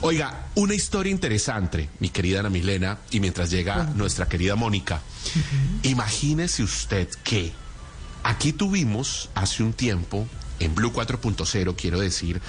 Oiga, 0.00 0.46
una 0.54 0.74
historia 0.74 1.10
interesante, 1.10 1.88
mi 1.98 2.10
querida 2.10 2.40
Ana 2.40 2.50
Milena, 2.50 2.98
y 3.10 3.20
mientras 3.20 3.50
llega 3.50 3.84
nuestra 3.94 4.28
querida 4.28 4.54
Mónica, 4.54 5.02
imagínese 5.82 6.62
usted 6.62 7.08
que 7.24 7.52
aquí 8.22 8.52
tuvimos 8.52 9.28
hace 9.34 9.62
un 9.62 9.72
tiempo 9.72 10.26
en 10.60 10.74
Blue 10.74 10.92
4.0, 10.92 11.74
quiero 11.76 12.00
decir, 12.00 12.40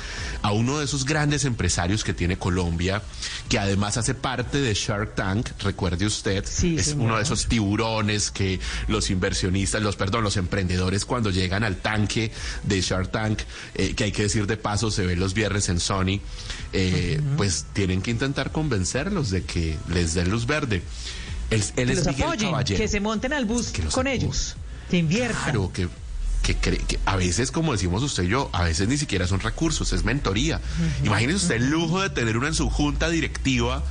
a 0.41 0.51
uno 0.51 0.79
de 0.79 0.85
esos 0.85 1.05
grandes 1.05 1.45
empresarios 1.45 2.03
que 2.03 2.13
tiene 2.13 2.37
Colombia, 2.37 3.01
que 3.49 3.59
además 3.59 3.97
hace 3.97 4.13
parte 4.15 4.59
de 4.61 4.73
Shark 4.73 5.15
Tank, 5.15 5.49
recuerde 5.63 6.05
usted, 6.05 6.43
Sí, 6.47 6.77
es 6.77 6.85
señor. 6.87 7.05
uno 7.05 7.17
de 7.17 7.23
esos 7.23 7.47
tiburones 7.47 8.31
que 8.31 8.59
los 8.87 9.09
inversionistas, 9.09 9.81
los 9.81 9.95
perdón, 9.95 10.23
los 10.23 10.37
emprendedores 10.37 11.05
cuando 11.05 11.29
llegan 11.29 11.63
al 11.63 11.77
tanque 11.77 12.31
de 12.63 12.81
Shark 12.81 13.11
Tank, 13.11 13.39
eh, 13.75 13.93
que 13.95 14.05
hay 14.05 14.11
que 14.11 14.23
decir 14.23 14.47
de 14.47 14.57
paso, 14.57 14.89
se 14.91 15.05
ve 15.05 15.15
los 15.15 15.33
viernes 15.33 15.69
en 15.69 15.79
Sony, 15.79 16.19
eh, 16.73 17.21
pues 17.37 17.65
tienen 17.73 18.01
que 18.01 18.11
intentar 18.11 18.51
convencerlos 18.51 19.29
de 19.29 19.43
que 19.43 19.77
les 19.89 20.13
den 20.13 20.29
luz 20.29 20.45
verde. 20.45 20.81
Él, 21.51 21.63
él 21.77 21.87
Que 21.87 21.93
es 21.93 21.97
los 21.99 22.07
Miguel 22.07 22.23
apoyen, 22.25 22.49
Caballero. 22.51 22.79
que 22.79 22.87
se 22.87 22.99
monten 22.99 23.33
al 23.33 23.45
bus 23.45 23.71
con 23.71 23.87
apoyen. 23.87 24.07
ellos, 24.21 24.55
que 24.89 24.97
inviertan. 24.97 25.43
Claro, 25.43 25.71
que, 25.73 25.87
que, 26.43 26.55
que 26.55 26.99
a 27.05 27.15
veces, 27.15 27.51
como 27.51 27.73
decimos 27.73 28.01
usted 28.03 28.23
y 28.23 28.27
yo, 28.29 28.49
a 28.53 28.63
veces 28.63 28.87
ni 28.87 28.97
siquiera 28.97 29.27
son 29.27 29.39
recursos, 29.39 29.93
es 29.93 30.03
mentoría. 30.03 30.59
Imagínese 31.03 31.37
usted 31.37 31.55
el 31.55 31.69
lujo 31.69 32.01
de 32.01 32.09
tener 32.09 32.37
una 32.37 32.47
en 32.47 32.55
su 32.55 32.69
junta 32.69 33.09
directiva 33.09 33.83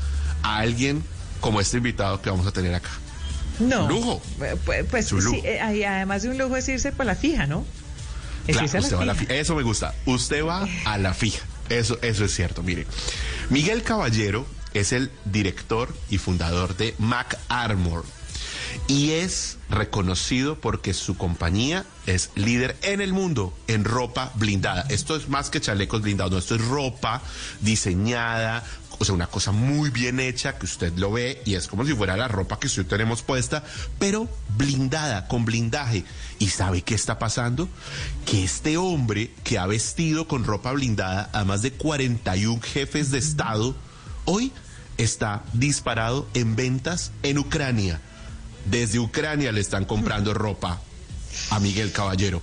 a 0.43 0.59
alguien 0.59 1.03
como 1.41 1.61
este 1.61 1.77
invitado 1.77 2.21
que 2.23 2.31
vamos 2.31 2.47
a 2.47 2.53
tener 2.53 2.75
acá. 2.75 2.91
No. 3.61 3.89
lujo. 3.89 4.23
Pues, 4.65 4.85
pues 4.91 5.07
Su 5.07 5.21
lujo. 5.21 5.37
sí, 5.37 5.43
eh, 5.45 5.61
además 5.87 6.23
de 6.23 6.31
un 6.31 6.39
lujo 6.39 6.57
es 6.57 6.69
irse 6.69 6.93
por 6.93 7.07
la 7.07 7.15
fija, 7.17 7.47
¿no? 7.47 7.65
Es 8.47 8.57
Claro, 8.57 8.65
irse 8.67 8.77
a 8.79 8.81
la 8.81 8.87
usted 8.87 8.97
va 8.99 9.03
a 9.03 9.07
la 9.07 9.15
fija. 9.15 9.33
fi- 9.33 9.39
Eso 9.39 9.55
me 9.55 9.63
gusta. 9.63 9.95
Usted 10.07 10.45
va 10.45 10.67
a 10.85 10.99
la 10.99 11.13
fija. 11.15 11.41
Eso, 11.69 11.99
eso 12.03 12.25
es 12.25 12.35
cierto. 12.35 12.63
Mire, 12.63 12.87
Miguel 13.51 13.83
Caballero 13.83 14.47
es 14.75 14.93
el 14.93 15.11
director 15.25 15.95
y 16.09 16.19
fundador 16.19 16.77
de 16.77 16.95
Mac 16.99 17.39
Armor 17.49 18.05
y 18.87 19.11
es 19.11 19.59
reconocido 19.69 20.61
porque 20.61 20.95
su 20.95 21.17
compañía 21.17 21.85
es 22.07 22.31
líder 22.35 22.77
en 22.83 23.01
el 23.01 23.13
mundo 23.13 23.57
en 23.67 23.85
ropa 23.85 24.33
blindada. 24.37 24.87
Esto 24.89 25.17
es 25.17 25.29
más 25.29 25.51
que 25.51 25.61
chalecos 25.61 26.03
blindados, 26.03 26.33
no, 26.33 26.39
esto 26.39 26.55
es 26.55 26.65
ropa 26.65 27.23
diseñada, 27.61 28.65
o 28.99 29.05
sea, 29.05 29.15
una 29.15 29.29
cosa 29.29 29.53
muy 29.53 29.91
bien 29.91 30.19
hecha 30.21 30.59
que 30.59 30.67
usted 30.67 30.97
lo 30.97 31.13
ve 31.13 31.41
y 31.45 31.55
es 31.55 31.69
como 31.69 31.85
si 31.85 31.95
fuera 31.95 32.17
la 32.17 32.29
ropa 32.29 32.59
que 32.59 32.67
usted 32.67 32.87
tenemos 32.87 33.23
puesta, 33.23 33.65
pero 33.99 34.29
blindada, 34.57 35.29
con 35.29 35.45
blindaje. 35.45 36.05
¿Y 36.39 36.49
sabe 36.49 36.83
qué 36.83 36.95
está 36.95 37.19
pasando? 37.19 37.69
Que 38.27 38.45
este 38.45 38.77
hombre 38.77 39.33
que 39.45 39.59
ha 39.59 39.67
vestido 39.67 40.27
con 40.27 40.45
ropa 40.45 40.73
blindada 40.73 41.31
a 41.33 41.45
más 41.45 41.63
de 41.63 41.73
41 41.73 42.61
jefes 42.63 43.11
de 43.11 43.19
Estado, 43.19 43.77
hoy 44.25 44.53
está 44.97 45.45
disparado 45.53 46.29
en 46.35 46.57
ventas 46.57 47.13
en 47.23 47.39
Ucrania. 47.39 48.01
Desde 48.71 48.99
Ucrania 48.99 49.53
le 49.53 49.61
están 49.61 49.85
comprando 49.85 50.35
ropa 50.35 50.81
a 51.51 51.61
Miguel 51.61 51.93
Caballero. 51.93 52.43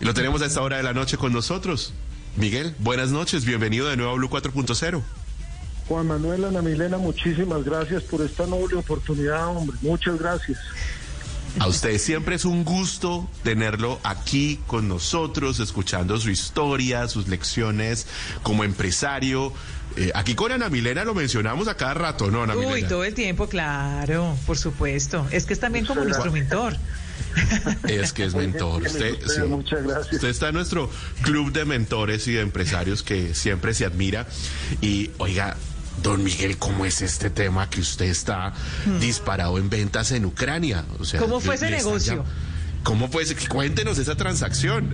Y 0.00 0.04
lo 0.04 0.14
tenemos 0.14 0.42
a 0.42 0.46
esta 0.46 0.62
hora 0.62 0.76
de 0.76 0.82
la 0.82 0.92
noche 0.92 1.16
con 1.16 1.32
nosotros. 1.32 1.94
Miguel, 2.36 2.74
buenas 2.78 3.10
noches, 3.10 3.44
bienvenido 3.44 3.88
de 3.88 3.96
nuevo 3.96 4.12
a 4.12 4.14
Blue 4.14 4.28
4.0. 4.28 5.02
Juan 5.88 6.06
Manuel, 6.06 6.44
Ana 6.44 6.62
Milena, 6.62 6.96
muchísimas 6.96 7.64
gracias 7.64 8.02
por 8.04 8.22
esta 8.22 8.46
noble 8.46 8.76
oportunidad, 8.76 9.48
hombre. 9.48 9.76
Muchas 9.82 10.18
gracias. 10.18 10.58
A 11.58 11.66
usted 11.66 11.98
siempre 11.98 12.36
es 12.36 12.46
un 12.46 12.64
gusto 12.64 13.28
tenerlo 13.42 14.00
aquí 14.02 14.58
con 14.66 14.88
nosotros, 14.88 15.60
escuchando 15.60 16.18
su 16.18 16.30
historia, 16.30 17.06
sus 17.08 17.28
lecciones 17.28 18.06
como 18.42 18.64
empresario. 18.64 19.52
Eh, 19.96 20.10
aquí 20.14 20.34
con 20.34 20.52
Ana 20.52 20.68
Milena 20.68 21.04
lo 21.04 21.14
mencionamos 21.14 21.68
a 21.68 21.76
cada 21.76 21.94
rato, 21.94 22.30
¿no, 22.30 22.42
Ana 22.42 22.54
Uy, 22.56 22.66
Milena? 22.66 22.88
todo 22.88 23.04
el 23.04 23.14
tiempo, 23.14 23.48
claro, 23.48 24.36
por 24.46 24.56
supuesto. 24.58 25.26
Es 25.30 25.44
que 25.46 25.52
es 25.54 25.60
también 25.60 25.84
como 25.86 26.04
nuestro 26.04 26.30
mentor. 26.32 26.76
Es 27.88 28.12
que 28.12 28.24
es 28.24 28.34
mentor. 28.34 28.82
Usted, 28.82 29.14
sí. 29.26 29.40
Muchas 29.42 29.82
gracias. 29.84 30.14
Usted 30.14 30.28
está 30.28 30.48
en 30.48 30.54
nuestro 30.54 30.90
club 31.22 31.52
de 31.52 31.64
mentores 31.64 32.26
y 32.28 32.32
de 32.32 32.40
empresarios 32.42 33.02
que 33.02 33.34
siempre 33.34 33.72
se 33.74 33.84
admira. 33.86 34.26
Y 34.82 35.10
oiga, 35.18 35.56
don 36.02 36.22
Miguel, 36.24 36.58
¿cómo 36.58 36.84
es 36.84 37.00
este 37.00 37.30
tema 37.30 37.70
que 37.70 37.80
usted 37.80 38.06
está 38.06 38.52
disparado 39.00 39.56
en 39.58 39.70
ventas 39.70 40.10
en 40.12 40.26
Ucrania? 40.26 40.84
O 40.98 41.04
sea, 41.04 41.20
Hmm. 41.20 41.24
¿Cómo 41.24 41.40
fue 41.40 41.54
ese 41.54 41.70
negocio? 41.70 42.24
llam- 42.24 42.51
¿Cómo 42.82 43.08
fue 43.08 43.22
ese? 43.22 43.36
Cuéntenos 43.48 43.98
esa 43.98 44.16
transacción. 44.16 44.92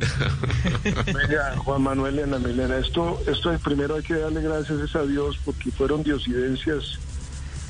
Venga, 1.06 1.56
Juan 1.59 1.82
Manuel 1.82 2.16
y 2.16 2.22
Ana 2.22 2.38
Milena, 2.38 2.76
esto, 2.78 3.21
esto 3.26 3.50
de 3.50 3.59
primero 3.59 3.97
hay 3.97 4.03
que 4.03 4.15
darle 4.15 4.43
gracias 4.43 4.81
es 4.81 4.94
a 4.97 5.03
Dios 5.04 5.38
porque 5.44 5.71
fueron 5.71 6.03
diosidencias 6.03 6.98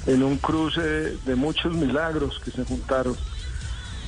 en 0.07 0.23
un 0.23 0.39
cruce 0.39 0.81
de 0.81 1.35
muchos 1.37 1.75
milagros 1.75 2.41
que 2.45 2.51
se 2.51 2.65
juntaron. 2.65 3.17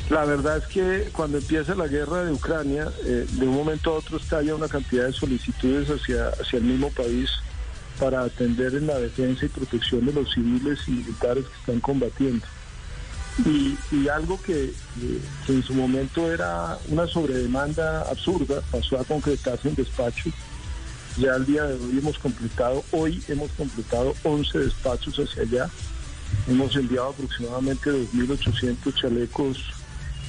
La 0.08 0.24
verdad 0.24 0.58
es 0.58 0.66
que 0.66 1.10
cuando 1.12 1.38
empieza 1.38 1.74
la 1.76 1.86
guerra 1.86 2.24
de 2.24 2.32
Ucrania, 2.32 2.88
eh, 3.04 3.26
de 3.30 3.46
un 3.46 3.54
momento 3.54 3.90
a 3.92 3.98
otro 3.98 4.16
estalla 4.16 4.56
una 4.56 4.66
cantidad 4.66 5.04
de 5.04 5.12
solicitudes 5.12 5.88
hacia, 5.88 6.30
hacia 6.30 6.58
el 6.58 6.64
mismo 6.64 6.90
país 6.90 7.30
para 8.00 8.22
atender 8.22 8.74
en 8.74 8.86
la 8.88 8.98
defensa 8.98 9.44
y 9.44 9.48
protección 9.48 10.06
de 10.06 10.12
los 10.12 10.32
civiles 10.32 10.80
y 10.88 10.92
militares 10.92 11.44
que 11.44 11.60
están 11.60 11.80
combatiendo. 11.80 12.44
Y, 13.44 14.08
algo 14.08 14.40
que, 14.42 14.72
que- 15.46 15.52
en 15.52 15.62
su 15.62 15.72
momento 15.74 16.30
era 16.30 16.78
una 16.88 17.06
sobredemanda 17.06 18.02
absurda 18.02 18.60
pasó 18.70 19.00
a 19.00 19.04
concretarse 19.04 19.68
en 19.68 19.74
despacho. 19.76 20.30
Ya 21.16 21.34
al 21.34 21.46
día 21.46 21.64
de 21.64 21.74
hoy 21.74 21.98
hemos 21.98 22.18
completado, 22.18 22.84
hoy 22.92 23.22
hemos 23.28 23.50
completado 23.52 24.14
11 24.24 24.58
despachos 24.58 25.16
hacia 25.18 25.42
allá. 25.42 25.70
Hemos 26.48 26.76
enviado 26.76 27.08
aproximadamente 27.10 27.90
2.800 27.90 28.94
chalecos 28.94 29.58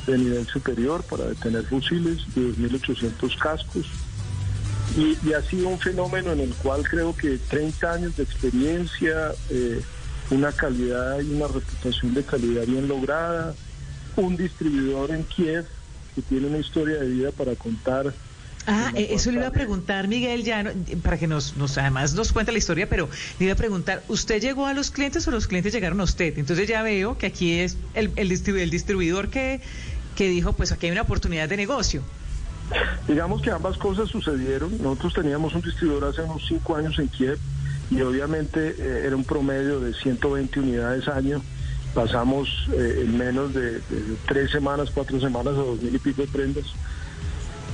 de 0.08 0.18
nivel 0.18 0.48
superior 0.48 1.04
para 1.04 1.26
detener 1.26 1.64
fusiles 1.66 2.22
y 2.36 2.40
2.800 2.40 3.38
cascos. 3.38 3.86
Y, 4.98 5.18
y 5.28 5.34
ha 5.34 5.42
sido 5.44 5.70
un 5.70 5.80
fenómeno 5.80 6.32
en 6.32 6.40
el 6.42 6.54
cual 6.56 6.84
creo 6.84 7.16
que 7.16 7.38
30 7.38 7.94
años 7.94 8.18
de 8.18 8.24
experiencia, 8.24 9.32
eh, 9.50 9.82
una 10.32 10.52
calidad 10.52 11.20
y 11.20 11.30
una 11.34 11.48
reputación 11.48 12.14
de 12.14 12.24
calidad 12.24 12.66
bien 12.66 12.88
lograda, 12.88 13.54
un 14.16 14.36
distribuidor 14.38 15.12
en 15.12 15.24
Kiev 15.26 15.66
que 16.16 16.22
tiene 16.22 16.48
una 16.48 16.58
historia 16.58 16.96
de 16.98 17.08
vida 17.08 17.32
para 17.32 17.56
contar. 17.56 18.14
Ah, 18.68 18.92
eh, 18.96 19.08
eso 19.12 19.32
le 19.32 19.38
iba 19.38 19.48
a 19.48 19.52
preguntar, 19.52 20.08
Miguel, 20.08 20.44
ya 20.44 20.62
no- 20.64 20.72
para 21.02 21.18
que 21.18 21.28
nos, 21.28 21.58
nos 21.58 21.78
además 21.78 22.14
nos 22.14 22.32
cuente 22.32 22.52
la 22.52 22.60
historia, 22.60 22.88
pero 22.88 23.10
le 23.40 23.46
iba 23.46 23.54
a 23.54 23.58
preguntar, 23.58 24.04
¿usted 24.08 24.40
llegó 24.42 24.68
a 24.68 24.74
los 24.74 24.92
clientes 24.92 25.28
o 25.28 25.32
los 25.32 25.48
clientes 25.48 25.74
llegaron 25.74 26.00
a 26.00 26.04
usted? 26.04 26.38
Entonces 26.38 26.68
ya 26.68 26.82
veo 26.84 27.18
que 27.18 27.26
aquí 27.28 27.60
es 27.60 27.78
el, 27.94 28.12
el, 28.16 28.30
distribu- 28.30 28.60
el 28.60 28.70
distribuidor 28.70 29.30
que, 29.30 29.62
que 30.16 30.30
dijo, 30.30 30.54
pues 30.54 30.72
aquí 30.72 30.86
hay 30.86 30.92
una 30.92 31.02
oportunidad 31.02 31.50
de 31.50 31.58
negocio. 31.58 32.04
Digamos 33.08 33.42
que 33.42 33.50
ambas 33.52 33.78
cosas 33.78 34.10
sucedieron. 34.10 34.78
Nosotros 34.82 35.14
teníamos 35.16 35.54
un 35.56 35.62
distribuidor 35.62 36.06
hace 36.06 36.22
unos 36.22 36.46
cinco 36.48 36.76
años 36.76 36.98
en 37.00 37.08
Kiev 37.10 37.38
y 37.92 38.02
obviamente 38.02 38.76
eh, 38.80 39.06
era 39.06 39.16
un 39.16 39.26
promedio 39.26 39.82
de 39.82 39.94
120 39.94 40.62
unidades 40.62 41.08
año. 41.10 41.42
Pasamos 41.94 42.48
eh, 42.74 43.02
en 43.04 43.18
menos 43.18 43.54
de, 43.54 43.82
tres 44.26 44.50
semanas, 44.50 44.90
cuatro 44.94 45.20
semanas 45.20 45.54
a 45.56 45.58
dos 45.58 45.82
mil 45.82 45.94
y 45.94 46.00
pico 46.00 46.22
de 46.22 46.30
prendas. 46.30 46.66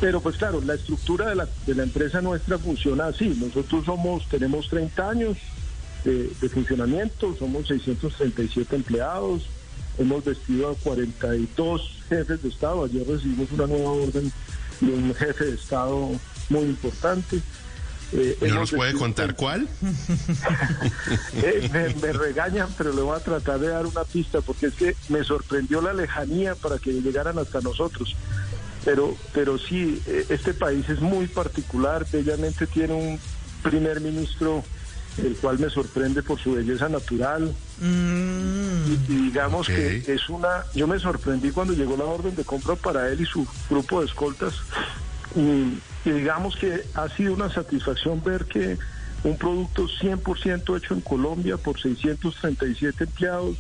Pero 0.02 0.20
pues 0.20 0.38
claro, 0.38 0.60
la 0.62 0.74
estructura 0.74 1.30
de 1.30 1.36
la, 1.36 1.48
de 1.68 1.76
la 1.76 1.84
empresa 1.84 2.20
nuestra 2.22 2.58
funciona 2.58 3.08
así. 3.08 3.38
Nosotros 3.40 3.86
somos, 3.86 4.28
tenemos 4.28 4.68
30 4.70 5.10
años 5.10 5.38
de, 6.04 6.32
de 6.42 6.50
funcionamiento, 6.50 7.36
somos 7.38 7.68
637 7.68 8.76
empleados, 8.76 9.44
hemos 10.00 10.26
vestido 10.26 10.72
a 10.72 10.76
42 10.76 11.82
jefes 12.10 12.42
de 12.42 12.50
Estado. 12.50 12.86
Ayer 12.86 13.08
recibimos 13.08 13.52
una 13.52 13.68
nueva 13.68 13.92
orden 13.92 14.32
de 14.82 14.94
un 14.94 15.14
jefe 15.14 15.46
de 15.46 15.54
Estado 15.54 16.10
muy 16.50 16.64
importante. 16.64 17.40
Eh, 18.14 18.38
¿No 18.48 18.56
nos 18.56 18.72
puede 18.72 18.94
contar 18.94 19.36
cuál? 19.36 19.68
Eh, 21.44 21.70
me, 21.72 21.94
me 21.96 22.14
regañan, 22.14 22.68
pero 22.78 22.92
le 22.94 23.02
voy 23.02 23.16
a 23.16 23.20
tratar 23.20 23.60
de 23.60 23.68
dar 23.68 23.86
una 23.86 24.04
pista 24.04 24.42
porque 24.42 24.68
es 24.68 24.74
que 24.74 24.96
me 25.10 25.24
sorprendió 25.24 25.82
la 25.82 25.94
lejanía 25.94 26.56
para 26.56 26.80
que 26.80 26.92
llegaran 26.94 27.38
hasta 27.38 27.62
nosotros. 27.62 28.16
Pero, 28.84 29.16
pero 29.34 29.58
sí, 29.58 30.02
eh, 30.08 30.26
este 30.30 30.54
país 30.54 30.90
es 30.90 31.00
muy 31.00 31.28
particular, 31.28 32.06
bellamente 32.12 32.66
tiene 32.68 32.94
un 32.94 33.20
primer 33.62 34.02
ministro 34.02 34.64
el 35.18 35.36
cual 35.36 35.60
me 35.60 35.70
sorprende 35.70 36.24
por 36.24 36.40
su 36.40 36.54
belleza 36.54 36.90
natural. 36.90 37.54
Mm. 37.80 38.86
Y, 38.88 39.12
y 39.12 39.16
digamos 39.26 39.68
que 39.68 40.04
es 40.08 40.30
una... 40.30 40.64
Yo 40.76 40.88
me 40.88 41.00
sorprendí 41.00 41.52
cuando 41.52 41.74
llegó 41.74 41.98
la 41.98 42.06
orden 42.06 42.36
de 42.36 42.44
compra 42.44 42.76
para 42.76 43.10
él 43.10 43.22
y 43.22 43.26
su 43.26 43.48
grupo 43.70 44.02
de 44.02 44.08
escoltas. 44.08 44.54
Y, 45.36 45.80
y 46.08 46.12
digamos 46.12 46.56
que 46.56 46.86
ha 46.94 47.10
sido 47.10 47.34
una 47.34 47.50
satisfacción 47.50 48.24
ver 48.24 48.46
que 48.46 48.78
un 49.26 49.38
producto 49.38 49.88
100% 49.88 50.78
hecho 50.78 50.94
en 50.94 51.02
Colombia 51.02 51.58
por 51.58 51.82
637 51.82 53.04
empleados 53.04 53.58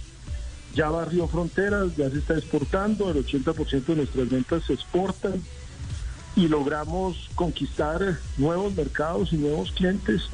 ya 0.73 0.89
barrió 0.89 1.27
fronteras, 1.27 1.93
ya 1.97 2.09
se 2.09 2.19
está 2.19 2.35
exportando, 2.35 3.11
el 3.11 3.25
80% 3.25 3.85
de 3.85 3.95
nuestras 3.97 4.29
ventas 4.29 4.63
se 4.63 4.73
exportan 4.73 5.43
y 6.37 6.47
logramos 6.47 7.29
conquistar 7.35 8.17
nuevos 8.37 8.73
mercados 8.75 9.33
y 9.33 9.37
nuevos 9.37 9.73
clientes. 9.73 10.29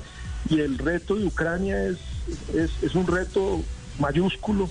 Y 0.50 0.60
el 0.60 0.78
reto 0.78 1.16
de 1.16 1.26
Ucrania 1.26 1.84
es, 1.88 1.98
es, 2.54 2.72
es 2.84 2.94
un 2.94 3.08
reto 3.08 3.64
mayúsculo, 3.98 4.70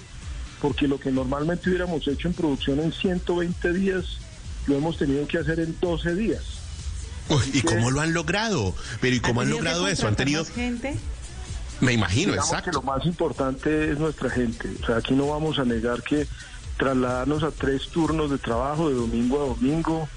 porque 0.60 0.86
lo 0.86 1.00
que 1.00 1.10
normalmente 1.10 1.70
hubiéramos 1.70 2.06
hecho 2.06 2.28
en 2.28 2.34
producción 2.34 2.78
en 2.78 2.92
120 2.92 3.72
días, 3.72 4.18
lo 4.66 4.76
hemos 4.76 4.98
tenido 4.98 5.26
que 5.26 5.38
hacer 5.38 5.58
en 5.58 5.74
12 5.80 6.14
días. 6.14 6.51
Uy, 7.28 7.42
¿Y 7.52 7.62
cómo 7.62 7.90
lo 7.90 8.00
han 8.00 8.12
logrado? 8.12 8.74
Pero 9.00 9.16
¿y 9.16 9.20
cómo 9.20 9.40
han 9.40 9.50
logrado 9.50 9.88
eso? 9.88 10.08
¿Han 10.08 10.16
tenido...? 10.16 10.44
más 10.44 10.52
gente? 10.52 10.96
Me 11.80 11.92
imagino, 11.92 12.32
Digamos 12.32 12.50
que 12.50 12.56
exacto. 12.56 12.80
lo 12.80 12.82
más 12.82 13.04
importante 13.06 13.90
es 13.90 13.98
nuestra 13.98 14.30
gente. 14.30 14.70
O 14.82 14.86
sea, 14.86 14.98
aquí 14.98 15.14
no 15.14 15.26
vamos 15.26 15.58
a 15.58 15.64
negar 15.64 16.02
que 16.02 16.28
trasladarnos 16.76 17.42
a 17.42 17.50
tres 17.50 17.88
turnos 17.88 18.30
de 18.30 18.38
trabajo 18.38 18.88
de 18.88 18.94
domingo 18.94 19.42
a 19.42 19.46
domingo, 19.46 20.08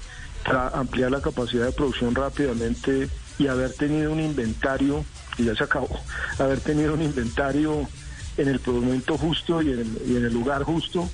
ampliar 0.74 1.10
la 1.10 1.20
capacidad 1.20 1.66
de 1.66 1.72
producción 1.72 2.14
rápidamente 2.14 3.08
y 3.38 3.48
haber 3.48 3.72
tenido 3.72 4.12
un 4.12 4.20
inventario, 4.20 5.04
que 5.36 5.44
ya 5.44 5.54
se 5.54 5.64
acabó, 5.64 5.88
haber 6.38 6.60
tenido 6.60 6.94
un 6.94 7.02
inventario 7.02 7.88
en 8.36 8.48
el 8.48 8.60
momento 8.64 9.18
justo 9.18 9.62
y 9.62 9.72
en 9.72 9.80
el, 9.80 10.02
y 10.06 10.16
en 10.16 10.24
el 10.24 10.32
lugar 10.32 10.62
justo, 10.62 11.08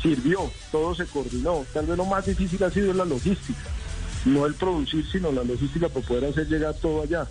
sirvió, 0.00 0.50
todo 0.70 0.94
se 0.94 1.06
coordinó. 1.06 1.64
Tal 1.74 1.86
vez 1.86 1.96
lo 1.96 2.04
más 2.04 2.24
difícil 2.24 2.62
ha 2.64 2.70
sido 2.70 2.92
la 2.94 3.04
logística, 3.04 3.60
no 4.28 4.46
el 4.46 4.54
producir, 4.54 5.06
sino 5.10 5.32
la 5.32 5.44
logística 5.44 5.88
para 5.88 6.06
poder 6.06 6.24
hacer 6.26 6.48
llegar 6.48 6.74
todo 6.74 7.02
allá. 7.02 7.26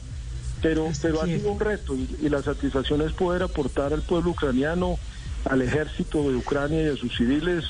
Pero, 0.61 0.91
pero 1.01 1.21
ha 1.21 1.25
sido 1.25 1.51
un 1.51 1.59
reto 1.59 1.95
y, 1.95 2.17
y 2.21 2.29
la 2.29 2.41
satisfacción 2.41 3.01
es 3.01 3.13
poder 3.13 3.43
aportar 3.43 3.93
al 3.93 4.01
pueblo 4.01 4.31
ucraniano, 4.31 4.97
al 5.45 5.61
ejército 5.61 6.29
de 6.29 6.35
Ucrania 6.35 6.83
y 6.83 6.87
a 6.87 6.95
sus 6.95 7.15
civiles 7.15 7.65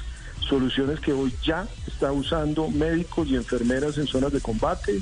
soluciones 0.48 1.00
que 1.00 1.14
hoy 1.14 1.34
ya 1.44 1.68
está 1.86 2.12
usando 2.12 2.70
médicos 2.70 3.28
y 3.28 3.36
enfermeras 3.36 3.98
en 3.98 4.08
zonas 4.08 4.32
de 4.32 4.40
combate. 4.40 5.02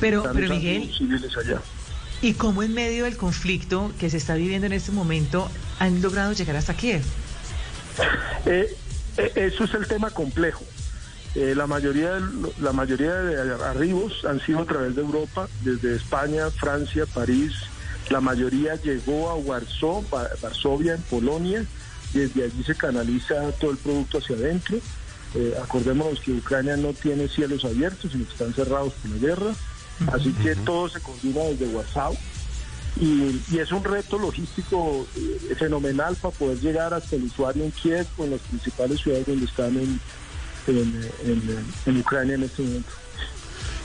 Pero, 0.00 0.22
pero 0.32 0.54
Miguel, 0.54 0.92
civiles 0.96 1.36
allá. 1.36 1.60
¿y 2.22 2.32
cómo 2.34 2.62
en 2.62 2.72
medio 2.72 3.04
del 3.04 3.16
conflicto 3.16 3.92
que 3.98 4.08
se 4.08 4.16
está 4.16 4.34
viviendo 4.34 4.66
en 4.66 4.72
este 4.72 4.92
momento 4.92 5.50
han 5.78 6.00
logrado 6.00 6.32
llegar 6.32 6.56
hasta 6.56 6.74
Kiev? 6.74 7.02
Eh, 8.46 8.74
eh, 9.18 9.32
eso 9.34 9.64
es 9.64 9.74
el 9.74 9.86
tema 9.86 10.10
complejo. 10.10 10.64
Eh, 11.34 11.54
la 11.56 11.66
mayoría 11.66 12.14
de, 12.14 12.20
la 12.60 12.72
mayoría 12.72 13.12
de 13.14 13.54
arribos 13.64 14.24
han 14.24 14.40
sido 14.40 14.60
a 14.60 14.64
través 14.66 14.94
de 14.94 15.02
Europa, 15.02 15.48
desde 15.62 15.96
España, 15.96 16.50
Francia, 16.50 17.06
París. 17.06 17.52
La 18.10 18.20
mayoría 18.20 18.76
llegó 18.76 19.30
a 19.30 19.34
Warsaw, 19.36 20.04
Va- 20.12 20.28
Varsovia, 20.40 20.94
en 20.94 21.02
Polonia. 21.02 21.64
Desde 22.12 22.44
allí 22.44 22.62
se 22.62 22.76
canaliza 22.76 23.50
todo 23.60 23.72
el 23.72 23.78
producto 23.78 24.18
hacia 24.18 24.36
adentro. 24.36 24.78
Eh, 25.34 25.54
acordémonos 25.60 26.20
que 26.20 26.30
Ucrania 26.32 26.76
no 26.76 26.92
tiene 26.92 27.26
cielos 27.26 27.64
abiertos, 27.64 28.12
sino 28.12 28.24
que 28.24 28.32
están 28.32 28.54
cerrados 28.54 28.92
por 28.94 29.10
la 29.10 29.16
guerra. 29.18 29.54
Así 30.12 30.32
que 30.34 30.54
todo 30.54 30.88
se 30.88 31.00
coordina 31.00 31.40
desde 31.44 31.66
Warsaw. 31.66 32.16
Y, 33.00 33.40
y 33.50 33.58
es 33.58 33.72
un 33.72 33.82
reto 33.82 34.18
logístico 34.20 35.04
eh, 35.16 35.54
fenomenal 35.58 36.14
para 36.14 36.32
poder 36.32 36.60
llegar 36.60 36.94
hasta 36.94 37.16
el 37.16 37.24
usuario 37.24 37.64
en 37.64 37.72
Kiev 37.72 38.06
o 38.18 38.24
en 38.24 38.30
las 38.32 38.40
principales 38.42 39.00
ciudades 39.00 39.26
donde 39.26 39.46
están 39.46 39.76
en, 39.76 39.98
en, 40.66 41.10
en- 41.24 41.64
en 41.86 41.96
Ucrania 41.98 42.34
en 42.34 42.42
este 42.44 42.62
momento. 42.62 42.90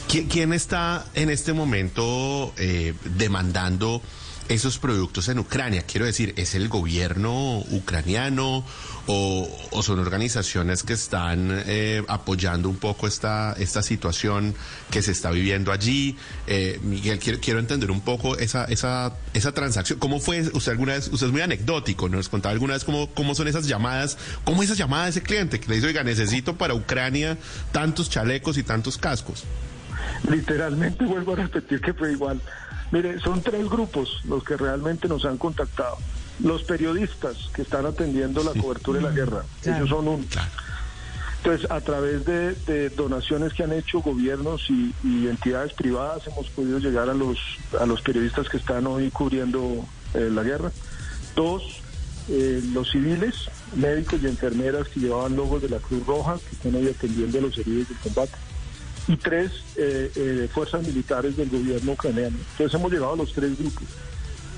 ¿Quién, 0.08 0.28
quién 0.28 0.54
está 0.54 1.06
en 1.14 1.30
este 1.30 1.54
momento 1.54 2.54
eh, 2.58 2.94
demandando 3.04 4.02
esos 4.50 4.78
productos 4.80 5.30
en 5.30 5.40
Ucrania? 5.40 5.84
Quiero 5.84 6.06
decir, 6.06 6.34
¿es 6.36 6.56
el 6.56 6.68
gobierno 6.68 7.60
ucraniano 7.72 8.66
o, 9.07 9.50
o 9.72 9.84
son 9.84 10.00
organizaciones 10.00 10.84
que 10.84 10.94
están 10.94 11.50
eh, 11.66 12.04
apoyando 12.07 12.68
un 12.68 12.78
poco 12.78 13.07
esta, 13.07 13.54
esta 13.54 13.81
situación 13.81 14.54
que 14.92 15.01
se 15.01 15.12
está 15.12 15.31
viviendo 15.31 15.72
allí? 15.72 16.18
Eh, 16.48 16.80
Miguel, 16.84 17.19
quiero, 17.19 17.40
quiero 17.40 17.60
entender 17.60 17.92
un 17.92 18.01
poco 18.01 18.38
esa, 18.38 18.66
esa, 18.66 19.16
esa 19.34 19.51
transacción. 19.54 20.00
¿Cómo 20.00 20.19
fue? 20.19 20.42
Usted 20.54 20.72
alguna 20.72 20.94
vez, 20.94 21.10
usted 21.12 21.28
es 21.28 21.31
muy 21.31 21.42
anecdótico, 21.42 22.10
¿no? 22.10 22.18
nos 22.18 22.30
contaba 22.30 22.52
alguna 22.52 22.74
vez 22.74 22.84
cómo, 22.84 23.07
cómo 23.13 23.36
son 23.36 23.48
esas 23.48 23.68
llamadas, 23.68 24.18
cómo 24.44 24.63
esas 24.63 24.78
llamadas 24.78 25.06
de 25.06 25.10
ese 25.12 25.24
cliente 25.24 25.60
que 25.60 25.68
le 25.69 25.75
dice, 25.75 25.88
oiga, 25.88 26.04
necesito 26.04 26.57
para 26.57 26.74
Ucrania 26.74 27.38
tantos 27.72 28.10
chalecos 28.10 28.57
y 28.57 28.63
tantos 28.63 28.98
cascos. 28.98 29.45
Literalmente 30.30 31.06
vuelvo 31.06 31.34
a 31.34 31.38
repetir 31.38 31.81
que 31.81 31.94
fue 31.94 32.12
igual. 32.12 32.42
Mire, 32.91 33.19
son 33.19 33.41
tres 33.41 33.69
grupos 33.69 34.21
los 34.25 34.44
que 34.44 34.57
realmente 34.57 35.07
nos 35.07 35.25
han 35.25 35.38
contactado. 35.38 35.97
Los 36.39 36.63
periodistas 36.63 37.50
que 37.53 37.62
están 37.63 37.86
atendiendo 37.86 38.44
la 38.44 38.59
cobertura 38.59 39.00
de 39.00 39.06
la 39.06 39.12
guerra, 39.12 39.44
Claro. 39.62 39.77
ellos 39.77 39.89
son 39.89 40.07
un... 40.07 40.27
Entonces, 41.41 41.71
a 41.71 41.80
través 41.80 42.25
de, 42.25 42.53
de 42.53 42.89
donaciones 42.89 43.53
que 43.53 43.63
han 43.63 43.71
hecho 43.71 44.00
gobiernos 44.01 44.69
y, 44.69 44.94
y 45.06 45.27
entidades 45.27 45.71
privadas, 45.71 46.27
hemos 46.27 46.50
podido 46.50 46.80
llegar 46.80 47.09
a 47.09 47.13
los, 47.13 47.38
a 47.80 47.86
los 47.86 48.01
periodistas 48.01 48.50
que 48.50 48.57
están 48.57 48.86
hoy 48.88 49.09
cubriendo 49.09 49.85
eh, 50.15 50.30
la 50.30 50.44
guerra. 50.44 50.69
Dos, 51.38 51.63
eh, 52.27 52.62
los 52.74 52.92
civiles, 52.92 53.35
médicos 53.75 54.19
y 54.21 54.27
enfermeras 54.27 54.89
que 54.89 55.00
llevaban 55.00 55.38
logos 55.38 55.62
de 55.62 55.69
la 55.69 55.77
Cruz 55.77 56.06
Roja, 56.06 56.35
que 56.50 56.56
están 56.57 56.75
hoy 56.75 56.89
atendiendo 56.89 57.38
a 57.38 57.42
los 57.42 57.57
heridos 57.57 57.88
del 57.88 57.97
combate. 58.00 58.33
Y 59.09 59.17
tres, 59.17 59.51
eh, 59.75 60.11
eh, 60.15 60.50
fuerzas 60.53 60.85
militares 60.85 61.35
del 61.35 61.50
gobierno 61.50 61.94
ucraniano. 61.94 62.38
Entonces, 62.51 62.79
hemos 62.79 62.91
llegado 62.91 63.13
a 63.13 63.17
los 63.17 63.33
tres 63.33 63.57
grupos. 63.57 63.83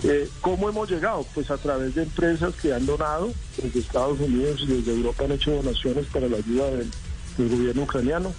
Eh, 0.04 0.30
¿Cómo 0.42 0.68
hemos 0.68 0.90
llegado? 0.90 1.26
Pues 1.34 1.50
a 1.52 1.58
través 1.58 1.96
de 1.96 2.04
empresas 2.04 2.54
que 2.56 2.74
han 2.74 2.86
donado, 2.86 3.32
desde 3.56 3.80
Estados 3.80 4.20
Unidos 4.20 4.62
y 4.64 4.68
desde 4.68 4.94
Europa 4.94 5.24
han 5.24 5.32
hecho 5.32 5.52
donaciones 5.52 6.06
para 6.08 6.28
la 6.28 6.38
ayuda 6.38 6.66
del, 6.72 6.92
del 7.38 7.50
gobierno 7.50 7.84
ucraniano. 7.84 8.34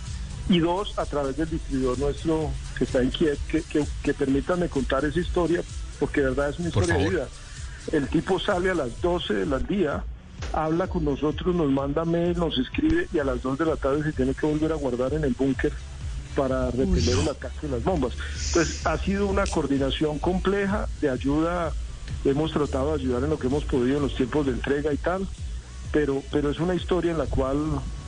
Y 0.51 0.59
dos, 0.59 0.99
a 0.99 1.07
través 1.07 1.37
del 1.37 1.49
distribuidor 1.49 1.99
nuestro 1.99 2.51
que 2.77 2.85
está 2.85 3.01
en 3.01 3.11
Kiev, 3.11 3.39
que, 3.49 3.63
que, 3.63 3.87
que 4.03 4.13
permítanme 4.13 4.69
contar 4.69 5.05
esa 5.07 5.21
historia, 5.21 5.63
porque 5.99 6.21
de 6.21 6.29
verdad 6.29 6.51
es 6.51 6.59
una 6.59 6.69
historia 6.69 6.95
de 6.95 7.09
vida. 7.09 7.29
El 7.91 8.09
tipo 8.09 8.39
sale 8.39 8.71
a 8.71 8.75
las 8.75 9.01
12 9.01 9.35
del 9.35 9.67
día, 9.67 10.05
habla 10.53 10.89
con 10.89 11.05
nosotros, 11.05 11.55
nos 11.55 11.71
manda 11.71 12.05
mail, 12.05 12.37
nos 12.37 12.59
escribe 12.59 13.09
y 13.13 13.19
a 13.19 13.25
las 13.25 13.43
2 13.43 13.59
de 13.59 13.65
la 13.67 13.77
tarde 13.77 14.03
se 14.03 14.13
tiene 14.13 14.35
que 14.35 14.47
volver 14.47 14.73
a 14.73 14.77
guardar 14.77 15.15
en 15.15 15.25
el 15.25 15.33
búnker 15.33 15.73
para 16.35 16.71
repeler 16.71 17.19
el 17.19 17.29
ataque 17.29 17.67
de 17.67 17.69
las 17.69 17.85
bombas. 17.85 18.13
Entonces, 18.49 18.87
ha 18.87 18.99
sido 18.99 19.27
una 19.27 19.47
coordinación 19.47 20.19
compleja 20.19 20.89
de 21.01 21.11
ayuda. 21.11 21.73
Hemos 22.25 22.53
tratado 22.53 22.97
de 22.97 23.03
ayudar 23.03 23.25
en 23.25 23.31
lo 23.31 23.39
que 23.39 23.47
hemos 23.47 23.65
podido 23.65 23.97
en 23.97 24.03
los 24.03 24.15
tiempos 24.15 24.47
de 24.47 24.53
entrega 24.53 24.93
y 24.93 24.97
tal, 24.97 25.27
pero, 25.93 26.23
pero 26.31 26.51
es 26.51 26.59
una 26.59 26.75
historia 26.75 27.13
en 27.13 27.19
la 27.19 27.27
cual 27.27 27.59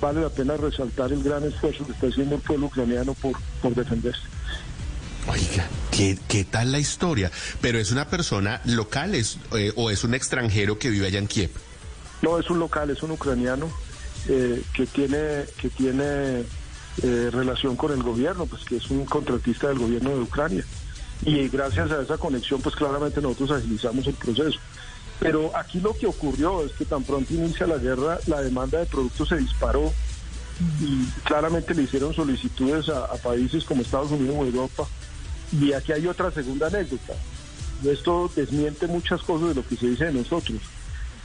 vale 0.00 0.20
la 0.20 0.30
pena 0.30 0.56
resaltar 0.56 1.12
el 1.12 1.22
gran 1.22 1.44
esfuerzo 1.44 1.86
que 1.86 1.92
está 1.92 2.06
haciendo 2.08 2.36
el 2.36 2.40
pueblo 2.40 2.66
ucraniano 2.66 3.14
por, 3.14 3.32
por 3.62 3.74
defenderse. 3.74 4.22
Oiga, 5.26 5.66
¿qué, 5.90 6.18
qué 6.28 6.44
tal 6.44 6.70
la 6.72 6.78
historia? 6.78 7.30
Pero 7.60 7.78
es 7.78 7.90
una 7.92 8.08
persona 8.08 8.60
local 8.64 9.14
es, 9.14 9.38
eh, 9.56 9.72
o 9.76 9.90
es 9.90 10.04
un 10.04 10.14
extranjero 10.14 10.78
que 10.78 10.90
vive 10.90 11.06
allá 11.06 11.18
en 11.18 11.26
Kiev. 11.26 11.50
No, 12.20 12.38
es 12.38 12.50
un 12.50 12.58
local, 12.58 12.90
es 12.90 13.02
un 13.02 13.12
ucraniano 13.12 13.70
eh, 14.28 14.62
que 14.74 14.86
tiene, 14.86 15.44
que 15.60 15.70
tiene 15.70 16.44
eh, 17.02 17.30
relación 17.32 17.76
con 17.76 17.92
el 17.92 18.02
gobierno, 18.02 18.46
pues 18.46 18.64
que 18.64 18.76
es 18.76 18.90
un 18.90 19.04
contratista 19.04 19.68
del 19.68 19.78
gobierno 19.78 20.10
de 20.10 20.20
Ucrania. 20.20 20.64
Y 21.24 21.48
gracias 21.48 21.90
a 21.90 22.02
esa 22.02 22.18
conexión, 22.18 22.60
pues 22.60 22.74
claramente 22.76 23.20
nosotros 23.20 23.52
agilizamos 23.52 24.06
el 24.06 24.14
proceso. 24.14 24.58
Pero 25.20 25.56
aquí 25.56 25.80
lo 25.80 25.94
que 25.94 26.06
ocurrió 26.06 26.64
es 26.64 26.72
que 26.72 26.84
tan 26.84 27.02
pronto 27.02 27.32
inicia 27.32 27.66
la 27.66 27.78
guerra, 27.78 28.18
la 28.26 28.42
demanda 28.42 28.78
de 28.78 28.86
productos 28.86 29.28
se 29.28 29.36
disparó 29.36 29.92
y 30.80 31.04
claramente 31.24 31.74
le 31.74 31.82
hicieron 31.82 32.14
solicitudes 32.14 32.88
a, 32.88 33.06
a 33.06 33.14
países 33.16 33.64
como 33.64 33.82
Estados 33.82 34.10
Unidos 34.10 34.36
o 34.38 34.44
Europa. 34.44 34.86
Y 35.52 35.72
aquí 35.72 35.92
hay 35.92 36.06
otra 36.06 36.30
segunda 36.30 36.66
anécdota. 36.66 37.14
Esto 37.84 38.30
desmiente 38.34 38.86
muchas 38.86 39.22
cosas 39.22 39.48
de 39.48 39.54
lo 39.54 39.66
que 39.66 39.76
se 39.76 39.88
dice 39.88 40.06
de 40.06 40.12
nosotros. 40.12 40.60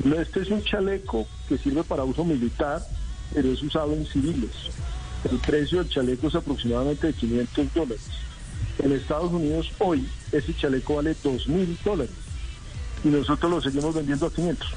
No, 0.03 0.19
Este 0.19 0.41
es 0.41 0.49
un 0.49 0.63
chaleco 0.63 1.27
que 1.47 1.57
sirve 1.57 1.83
para 1.83 2.03
uso 2.03 2.23
militar, 2.23 2.81
pero 3.33 3.51
es 3.51 3.61
usado 3.61 3.93
en 3.93 4.05
civiles. 4.05 4.51
El 5.29 5.37
precio 5.39 5.79
del 5.79 5.89
chaleco 5.89 6.27
es 6.27 6.35
aproximadamente 6.35 7.07
de 7.07 7.13
500 7.13 7.73
dólares. 7.73 8.01
En 8.79 8.93
Estados 8.93 9.31
Unidos 9.31 9.71
hoy 9.79 10.07
ese 10.31 10.55
chaleco 10.55 10.95
vale 10.95 11.15
2 11.21 11.47
mil 11.47 11.77
dólares 11.83 12.13
y 13.03 13.09
nosotros 13.09 13.51
lo 13.51 13.61
seguimos 13.61 13.95
vendiendo 13.95 14.27
a 14.27 14.33
500. 14.33 14.69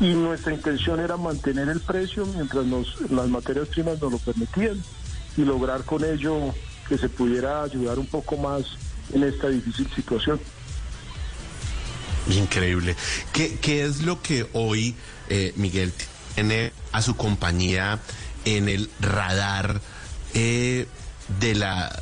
Y 0.00 0.10
nuestra 0.10 0.52
intención 0.52 0.98
era 0.98 1.16
mantener 1.16 1.68
el 1.68 1.80
precio 1.80 2.26
mientras 2.26 2.64
nos, 2.66 3.00
las 3.10 3.28
materias 3.28 3.68
primas 3.68 4.00
nos 4.00 4.12
lo 4.12 4.18
permitían 4.18 4.82
y 5.36 5.42
lograr 5.42 5.84
con 5.84 6.04
ello 6.04 6.52
que 6.88 6.98
se 6.98 7.08
pudiera 7.08 7.62
ayudar 7.62 7.98
un 7.98 8.06
poco 8.06 8.36
más 8.36 8.64
en 9.12 9.22
esta 9.22 9.48
difícil 9.48 9.88
situación. 9.94 10.40
Increíble. 12.28 12.96
¿Qué, 13.32 13.58
qué 13.60 13.84
es 13.84 14.02
lo 14.02 14.20
que 14.20 14.48
hoy 14.52 14.94
eh, 15.28 15.52
Miguel 15.56 15.92
tiene 16.34 16.72
a 16.92 17.02
su 17.02 17.16
compañía 17.16 18.00
en 18.44 18.68
el 18.68 18.90
radar 19.00 19.80
eh, 20.34 20.86
de 21.40 21.54
la 21.54 21.94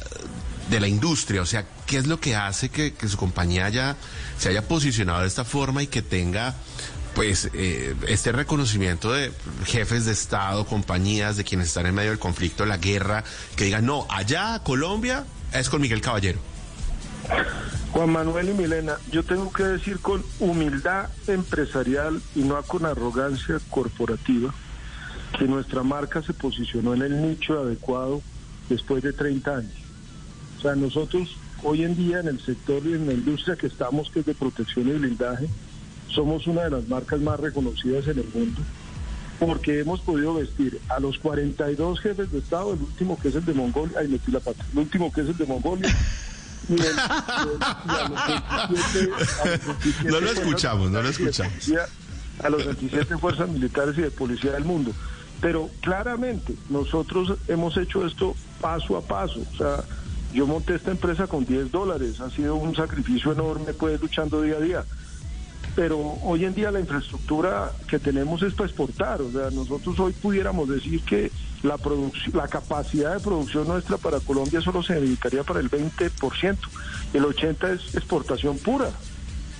de 0.71 0.81
la 0.81 0.89
industria? 0.89 1.43
O 1.43 1.47
sea, 1.47 1.67
¿qué 1.87 1.99
es 1.99 2.07
lo 2.07 2.21
que 2.21 2.37
hace 2.37 2.71
que, 2.71 2.95
su 3.09 3.17
compañía 3.17 3.69
ya 3.69 3.97
se 4.39 4.49
haya 4.49 4.67
posicionado 4.67 5.21
de 5.21 5.29
esta 5.29 5.45
forma 5.45 5.83
y 5.83 5.87
que 5.87 6.03
tenga 6.03 6.55
pues 7.15 7.51
eh, 7.53 7.95
este 8.09 8.33
reconocimiento 8.33 9.13
de 9.13 9.33
jefes 9.67 10.07
de 10.07 10.13
Estado, 10.13 10.65
compañías, 10.65 11.37
de 11.37 11.45
quienes 11.45 11.69
están 11.69 11.85
en 11.85 11.95
medio 11.95 12.09
del 12.11 12.19
conflicto, 12.19 12.65
la 12.65 12.79
guerra, 12.79 13.23
que 13.55 13.65
digan, 13.65 13.85
no, 13.85 14.07
allá 14.09 14.63
Colombia 14.65 15.27
es 15.53 15.69
con 15.69 15.83
Miguel 15.83 16.01
Caballero. 16.01 16.39
Juan 17.93 18.11
Manuel 18.11 18.49
y 18.49 18.55
Milena, 18.55 18.97
yo 19.11 19.23
tengo 19.23 19.53
que 19.53 19.65
decir 19.65 19.99
con 20.01 20.25
humildad 20.41 21.11
empresarial 21.27 22.23
y 22.35 22.41
no 22.41 22.63
con 22.63 22.87
arrogancia 22.87 23.61
corporativa 23.69 24.55
que 25.39 25.45
nuestra 25.47 25.83
marca 25.83 26.23
se 26.23 26.33
posicionó 26.33 26.95
en 26.95 27.03
el 27.03 27.23
nicho 27.23 27.59
adecuado 27.61 28.23
después 28.69 29.03
de 29.03 29.13
30 29.13 29.57
años. 29.57 29.73
O 30.59 30.63
sea, 30.63 30.75
nosotros 30.75 31.37
hoy 31.63 31.83
en 31.85 31.97
día 31.97 32.21
en 32.21 32.29
el 32.29 32.41
sector 32.41 32.83
y 32.87 32.93
en 32.93 33.07
la 33.07 33.13
industria 33.15 33.57
que 33.57 33.67
estamos, 33.67 34.11
que 34.11 34.21
es 34.21 34.27
de 34.27 34.35
protección 34.35 34.89
y 34.89 34.93
blindaje, 34.93 35.49
somos 36.09 36.47
una 36.47 36.63
de 36.65 36.71
las 36.71 36.89
marcas 36.89 37.21
más 37.21 37.41
reconocidas 37.41 38.07
en 38.09 38.19
el 38.19 38.27
mundo 38.35 38.61
porque 39.39 39.81
hemos 39.81 40.01
podido 40.01 40.35
vestir 40.35 40.81
a 40.89 41.01
los 41.01 41.19
42 41.19 41.99
jefes 42.01 42.31
de 42.31 42.39
Estado, 42.39 42.75
el 42.75 42.81
último 42.81 43.19
que 43.21 43.27
es 43.29 43.35
el 43.35 43.45
de 43.45 43.55
Mongolia, 43.55 43.99
ay, 43.99 44.07
metí 44.07 44.31
la 44.31 44.39
pata, 44.39 44.65
el 44.73 44.79
último 44.79 45.13
que 45.13 45.23
es 45.23 45.29
el 45.31 45.37
de 45.37 45.47
Mongolia. 45.47 45.89
y 46.69 46.75
el- 46.75 46.79
y 46.81 46.85
el- 46.85 46.87
y 46.87 47.91
a 47.91 48.09
los 48.09 48.27
27 48.69 49.11
a 49.43 49.47
los 49.49 49.67
27 49.67 50.11
No 50.11 50.21
lo 50.21 50.31
escuchamos, 50.31 50.91
no 50.93 51.03
lo 51.03 51.09
escuchamos. 51.09 51.69
A 52.41 52.49
los 52.51 52.65
27 52.65 53.19
fuerzas 53.19 53.49
militares 53.49 53.99
y 53.99 54.03
de 54.03 54.11
policía 54.13 54.53
del 54.53 54.65
mundo. 54.65 54.93
Pero 55.43 55.69
claramente 55.83 56.55
nosotros 56.71 57.37
hemos 57.49 57.77
hecho 57.77 58.07
esto 58.07 58.35
paso 58.61 58.97
a 58.97 59.03
paso. 59.03 59.41
O 59.53 59.57
sea, 59.57 59.85
yo 60.33 60.47
monté 60.47 60.77
esta 60.77 60.93
empresa 60.93 61.27
con 61.27 61.45
10 61.45 61.71
dólares. 61.71 62.21
Ha 62.21 62.31
sido 62.31 62.55
un 62.55 62.75
sacrificio 62.75 63.33
enorme, 63.33 63.75
pues, 63.75 64.01
luchando 64.01 64.41
día 64.41 64.57
a 64.57 64.61
día 64.61 64.85
pero 65.75 66.19
hoy 66.23 66.45
en 66.45 66.55
día 66.55 66.71
la 66.71 66.81
infraestructura 66.81 67.73
que 67.89 67.99
tenemos 67.99 68.43
es 68.43 68.53
para 68.55 68.69
exportar. 68.69 69.23
O 69.23 69.31
sea, 69.31 69.51
nosotros 69.51 69.99
hoy 70.01 70.13
pudiéramos 70.13 70.69
decir 70.69 71.01
que 71.03 71.31
la, 71.63 71.79
la 72.35 72.49
capacidad 72.49 73.15
de 73.15 73.21
producción 73.21 73.67
nuestra 73.67 73.97
para 73.97 74.21
Colombia 74.21 74.61
solo 74.61 74.83
se 74.83 74.95
dedicaría 74.95 75.43
para 75.45 75.61
el 75.61 75.71
20%. 75.71 76.57
El 77.15 77.25
80% 77.25 77.75
es 77.75 77.95
exportación 77.95 78.59
pura. 78.59 78.91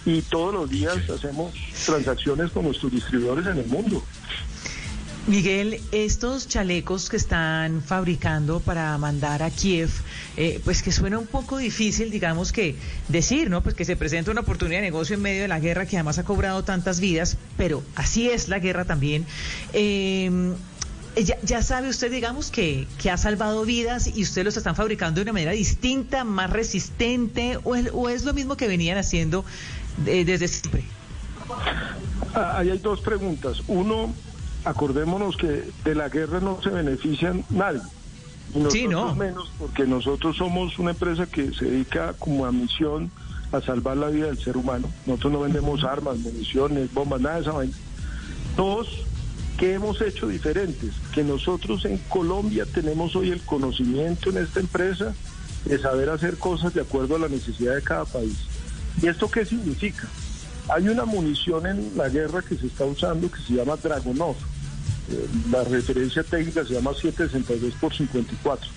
Y 0.05 0.21
todos 0.23 0.53
los 0.53 0.69
días 0.69 1.09
hacemos 1.09 1.55
transacciones 1.87 2.51
con 2.51 2.65
nuestros 2.65 2.93
distribuidores 2.93 3.47
en 3.47 3.59
el 3.59 3.67
mundo. 3.67 4.03
Miguel, 5.29 5.81
estos 5.93 6.49
chalecos 6.49 7.09
que 7.09 7.17
están 7.17 7.81
fabricando 7.81 8.59
para 8.59 8.99
mandar 8.99 9.45
a 9.45 9.51
Kiev, 9.51 9.91
eh, 10.37 10.61
pues 10.65 10.83
que 10.83 10.91
suena 10.91 11.19
un 11.19 11.29
poco 11.29 11.59
difícil, 11.59 12.11
digamos 12.11 12.51
que 12.51 12.75
decir, 13.07 13.49
¿no? 13.49 13.63
Pues 13.63 13.77
que 13.77 13.85
se 13.85 13.95
presenta 13.95 14.33
una 14.33 14.41
oportunidad 14.41 14.81
de 14.81 14.87
negocio 14.87 15.15
en 15.15 15.23
medio 15.23 15.43
de 15.43 15.49
la 15.49 15.61
guerra 15.61 15.87
que 15.87 15.97
además 15.97 16.19
ha 16.19 16.25
cobrado 16.25 16.65
tantas 16.65 16.99
vidas, 16.99 17.37
pero 17.57 17.85
así 17.95 18.31
es 18.31 18.49
la 18.49 18.59
guerra 18.59 18.85
también. 18.85 19.25
Eh, 19.73 20.55
ya, 21.45 21.63
sabe 21.63 21.89
usted, 21.89 22.11
digamos, 22.11 22.51
que, 22.51 22.87
que 23.01 23.11
ha 23.11 23.17
salvado 23.17 23.65
vidas 23.65 24.09
y 24.17 24.23
ustedes 24.23 24.45
los 24.45 24.57
están 24.57 24.75
fabricando 24.75 25.21
de 25.21 25.23
una 25.23 25.33
manera 25.35 25.53
distinta, 25.53 26.25
más 26.25 26.51
resistente, 26.51 27.59
o 27.63 27.77
es, 27.77 27.91
o 27.93 28.09
es 28.09 28.25
lo 28.25 28.33
mismo 28.33 28.57
que 28.57 28.67
venían 28.67 28.99
haciendo 28.99 29.45
eh, 30.07 30.25
desde 30.25 30.49
siempre. 30.49 30.85
Ah, 32.35 32.57
hay 32.59 32.77
dos 32.79 33.01
preguntas. 33.03 33.63
Uno, 33.69 34.15
acordémonos 34.65 35.37
que 35.37 35.65
de 35.85 35.95
la 35.95 36.09
guerra 36.09 36.41
no 36.41 36.61
se 36.63 36.71
benefician 36.71 37.45
nadie. 37.51 37.81
Y 38.55 38.59
nosotros 38.59 38.73
Sí, 38.73 38.89
no. 38.89 39.15
menos, 39.15 39.51
porque 39.59 39.87
nosotros 39.87 40.37
somos 40.37 40.79
una 40.79 40.91
empresa 40.91 41.27
que 41.27 41.53
se 41.55 41.65
dedica 41.65 42.15
como 42.19 42.45
a 42.47 42.53
misión 42.53 43.11
a 43.51 43.61
salvar 43.61 43.97
la 43.97 44.09
vida 44.09 44.27
del 44.27 44.39
ser 44.39 44.57
humano. 44.57 44.89
Nosotros 45.07 45.33
no 45.33 45.41
vendemos 45.41 45.85
armas, 45.85 46.19
municiones, 46.19 46.93
bombas, 46.93 47.21
nada 47.21 47.37
de 47.37 47.43
esa 47.43 47.53
vaina. 47.53 47.75
Dos, 48.57 48.89
¿qué 49.59 49.75
hemos 49.75 50.01
hecho 50.01 50.29
diferentes? 50.29 50.91
Que 51.15 51.23
nosotros 51.23 51.85
en 51.85 51.99
Colombia 52.09 52.67
tenemos 52.67 53.15
hoy 53.17 53.31
el 53.31 53.41
conocimiento 53.43 54.31
en 54.31 54.39
esta 54.39 54.61
empresa 54.61 55.15
de 55.65 55.79
saber 55.79 56.11
hacer 56.11 56.37
cosas 56.39 56.75
de 56.75 56.81
acuerdo 56.83 57.17
a 57.17 57.21
la 57.21 57.29
necesidad 57.29 57.75
de 57.75 57.83
cada 57.83 58.05
país. 58.05 58.37
¿Y 59.01 59.07
esto 59.07 59.31
qué 59.31 59.45
significa? 59.45 60.09
Hay 60.69 60.89
una 60.89 61.05
munición 61.05 61.67
en 61.67 61.93
la 61.97 62.09
guerra 62.09 62.43
que 62.43 62.57
se 62.57 62.67
está 62.67 62.85
usando 62.85 63.31
que 63.31 63.41
se 63.41 63.55
llama 63.55 63.77
Dragonov. 63.77 64.37
La 65.51 65.65
referencia 65.65 66.23
técnica 66.23 66.65
se 66.65 66.75
llama 66.75 66.93
762 66.95 67.75
por 67.81 67.95
54. 67.95 68.71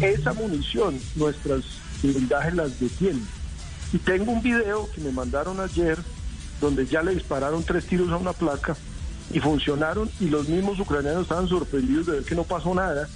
Esa 0.00 0.32
munición, 0.32 0.98
nuestras 1.16 1.62
blindajes 2.02 2.54
las 2.54 2.80
detienen. 2.80 3.26
Y 3.92 3.98
tengo 3.98 4.32
un 4.32 4.42
video 4.42 4.90
que 4.92 5.00
me 5.00 5.12
mandaron 5.12 5.60
ayer 5.60 5.98
donde 6.60 6.86
ya 6.86 7.02
le 7.02 7.14
dispararon 7.14 7.62
tres 7.62 7.86
tiros 7.86 8.10
a 8.10 8.16
una 8.16 8.32
placa 8.32 8.76
y 9.32 9.40
funcionaron 9.40 10.10
y 10.20 10.28
los 10.28 10.48
mismos 10.48 10.78
ucranianos 10.80 11.22
estaban 11.22 11.48
sorprendidos 11.48 12.06
de 12.06 12.12
ver 12.12 12.24
que 12.24 12.34
no 12.34 12.44
pasó 12.44 12.74
nada. 12.74 13.08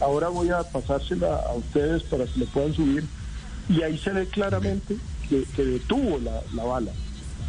Ahora 0.00 0.28
voy 0.28 0.50
a 0.50 0.62
pasársela 0.62 1.36
a 1.36 1.54
ustedes 1.54 2.02
para 2.04 2.24
que 2.26 2.40
le 2.40 2.46
puedan 2.46 2.74
subir 2.74 3.04
y 3.68 3.82
ahí 3.82 3.98
se 3.98 4.10
ve 4.10 4.26
claramente 4.26 4.96
que, 5.28 5.44
que 5.54 5.64
detuvo 5.64 6.18
la, 6.18 6.42
la 6.54 6.64
bala. 6.64 6.92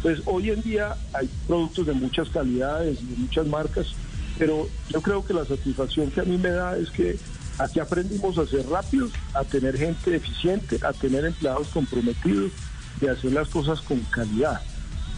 Pues 0.02 0.20
hoy 0.26 0.50
en 0.50 0.62
día 0.62 0.96
hay 1.12 1.28
productos 1.46 1.86
de 1.86 1.92
muchas 1.92 2.28
calidades, 2.28 2.98
de 2.98 3.16
muchas 3.16 3.46
marcas, 3.46 3.88
pero 4.38 4.68
yo 4.88 5.02
creo 5.02 5.24
que 5.24 5.34
la 5.34 5.44
satisfacción 5.44 6.10
que 6.10 6.20
a 6.20 6.24
mí 6.24 6.38
me 6.38 6.50
da 6.50 6.76
es 6.78 6.90
que 6.90 7.18
aquí 7.58 7.80
aprendimos 7.80 8.38
a 8.38 8.46
ser 8.46 8.66
rápidos, 8.68 9.10
a 9.34 9.42
tener 9.44 9.76
gente 9.76 10.14
eficiente, 10.14 10.78
a 10.84 10.92
tener 10.92 11.24
empleados 11.24 11.68
comprometidos 11.68 12.52
y 13.00 13.08
a 13.08 13.12
hacer 13.12 13.32
las 13.32 13.48
cosas 13.48 13.80
con 13.80 14.00
calidad. 14.10 14.60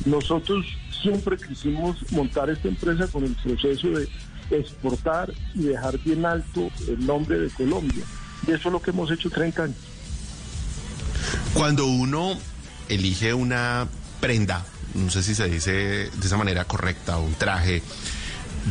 Nosotros 0.07 0.67
siempre 1.03 1.37
quisimos 1.37 1.97
montar 2.13 2.49
esta 2.51 2.69
empresa 2.69 3.07
con 3.09 3.25
el 3.25 3.35
proceso 3.37 3.89
de 3.89 4.09
exportar 4.51 5.33
y 5.55 5.65
dejar 5.65 5.99
bien 5.99 6.25
alto 6.25 6.71
el 6.89 7.07
nombre 7.07 7.39
de 7.39 7.51
Colombia. 7.51 8.05
Y 8.47 8.53
eso 8.53 8.69
es 8.69 8.73
lo 8.73 8.81
que 8.81 8.91
hemos 8.91 9.11
hecho 9.11 9.29
30 9.31 9.65
años. 9.65 9.77
Cuando 11.53 11.87
uno 11.87 12.39
elige 12.89 13.35
una 13.35 13.87
prenda, 14.21 14.65
no 14.95 15.11
sé 15.11 15.23
si 15.23 15.35
se 15.35 15.49
dice 15.49 15.73
de 15.73 16.27
esa 16.27 16.37
manera 16.37 16.65
correcta, 16.65 17.19
un 17.19 17.35
traje 17.35 17.83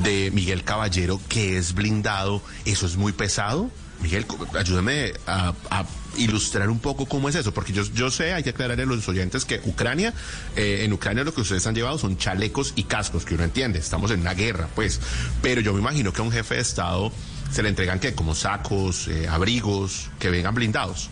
de 0.04 0.32
Miguel 0.32 0.64
Caballero 0.64 1.20
que 1.30 1.58
es 1.58 1.74
blindado, 1.74 2.42
¿eso 2.66 2.86
es 2.86 2.98
muy 2.98 3.12
pesado? 3.12 3.70
Miguel, 4.02 4.26
ayúdame 4.56 5.14
a, 5.28 5.54
a 5.70 5.86
ilustrar 6.18 6.70
un 6.70 6.80
poco 6.80 7.06
cómo 7.06 7.30
es 7.30 7.36
eso, 7.36 7.54
porque 7.54 7.74
yo, 7.74 7.84
yo 7.94 8.10
sé, 8.10 8.34
hay 8.34 8.44
que 8.44 8.52
aclararle 8.52 8.84
a 8.84 8.86
los 8.86 9.08
oyentes 9.08 9.46
que 9.46 9.62
Ucrania, 9.66 10.14
eh, 10.56 10.82
en 10.84 10.94
Ucrania 10.94 11.24
lo 11.24 11.34
que 11.34 11.42
ustedes 11.42 11.66
han 11.68 11.76
llevado 11.76 11.98
son 11.98 12.18
chalecos 12.18 12.74
y 12.76 12.84
cascos, 12.84 13.26
que 13.26 13.36
uno 13.36 13.44
entiende, 13.44 13.80
estamos 13.80 14.12
en 14.12 14.22
una 14.22 14.34
guerra, 14.34 14.68
pues, 14.76 15.00
pero 15.42 15.62
yo 15.62 15.74
me 15.74 15.80
imagino 15.80 16.14
que 16.14 16.22
a 16.22 16.24
un 16.24 16.32
jefe 16.32 16.56
de 16.56 16.62
Estado 16.62 17.12
se 17.52 17.64
le 17.64 17.70
entregan 17.70 18.00
que 18.00 18.14
como 18.14 18.36
sacos, 18.36 19.08
eh, 19.08 19.28
abrigos, 19.28 20.10
que 20.20 20.30
vengan 20.30 20.56
blindados. 20.56 21.10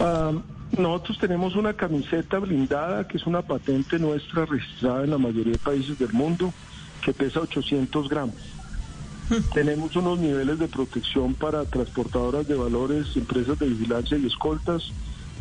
Ah, 0.00 0.32
nosotros 0.76 1.18
tenemos 1.18 1.54
una 1.54 1.74
camiseta 1.74 2.38
blindada 2.38 3.06
que 3.06 3.18
es 3.18 3.26
una 3.26 3.42
patente 3.42 3.98
nuestra 3.98 4.46
registrada 4.46 5.04
en 5.04 5.10
la 5.10 5.18
mayoría 5.18 5.52
de 5.52 5.58
países 5.58 5.98
del 5.98 6.12
mundo 6.12 6.52
que 7.02 7.12
pesa 7.12 7.40
800 7.40 8.08
gramos. 8.08 8.36
Tenemos 9.52 9.96
unos 9.96 10.18
niveles 10.20 10.58
de 10.58 10.68
protección 10.68 11.34
para 11.34 11.64
transportadoras 11.64 12.46
de 12.46 12.54
valores, 12.54 13.16
empresas 13.16 13.58
de 13.58 13.68
vigilancia 13.68 14.16
y 14.16 14.26
escoltas 14.26 14.92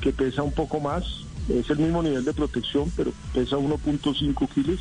que 0.01 0.11
pesa 0.11 0.41
un 0.41 0.51
poco 0.51 0.79
más. 0.79 1.03
Es 1.49 1.69
el 1.69 1.77
mismo 1.77 2.01
nivel 2.01 2.25
de 2.25 2.33
protección, 2.33 2.91
pero 2.95 3.11
pesa 3.33 3.57
1.5 3.57 4.49
kilos. 4.49 4.79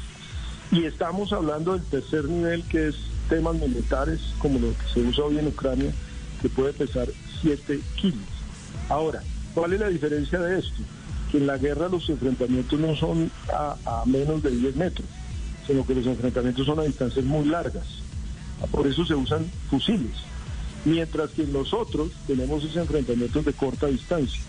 Y 0.72 0.84
estamos 0.84 1.32
hablando 1.32 1.72
del 1.74 1.82
tercer 1.82 2.24
nivel 2.24 2.64
que 2.64 2.88
es 2.88 2.96
temas 3.28 3.56
militares, 3.56 4.20
como 4.38 4.58
lo 4.58 4.68
que 4.70 4.86
se 4.92 5.00
usa 5.00 5.24
hoy 5.24 5.38
en 5.38 5.48
Ucrania, 5.48 5.92
que 6.40 6.48
puede 6.48 6.72
pesar 6.72 7.08
7 7.42 7.80
kilos. 7.96 8.18
Ahora, 8.88 9.22
¿cuál 9.54 9.74
es 9.74 9.80
la 9.80 9.88
diferencia 9.88 10.40
de 10.40 10.58
esto? 10.58 10.82
Que 11.30 11.38
en 11.38 11.46
la 11.46 11.58
guerra 11.58 11.88
los 11.88 12.08
enfrentamientos 12.08 12.80
no 12.80 12.96
son 12.96 13.30
a, 13.52 13.76
a 13.84 14.06
menos 14.06 14.42
de 14.42 14.50
10 14.50 14.76
metros, 14.76 15.08
sino 15.66 15.86
que 15.86 15.94
los 15.94 16.06
enfrentamientos 16.06 16.66
son 16.66 16.78
a 16.80 16.82
distancias 16.82 17.24
muy 17.24 17.46
largas. 17.46 17.86
Por 18.70 18.86
eso 18.86 19.04
se 19.04 19.14
usan 19.14 19.46
fusiles. 19.70 20.16
Mientras 20.84 21.30
que 21.30 21.44
nosotros 21.46 22.10
tenemos 22.26 22.62
esos 22.62 22.76
enfrentamientos 22.76 23.44
de 23.44 23.52
corta 23.52 23.86
distancia. 23.86 24.40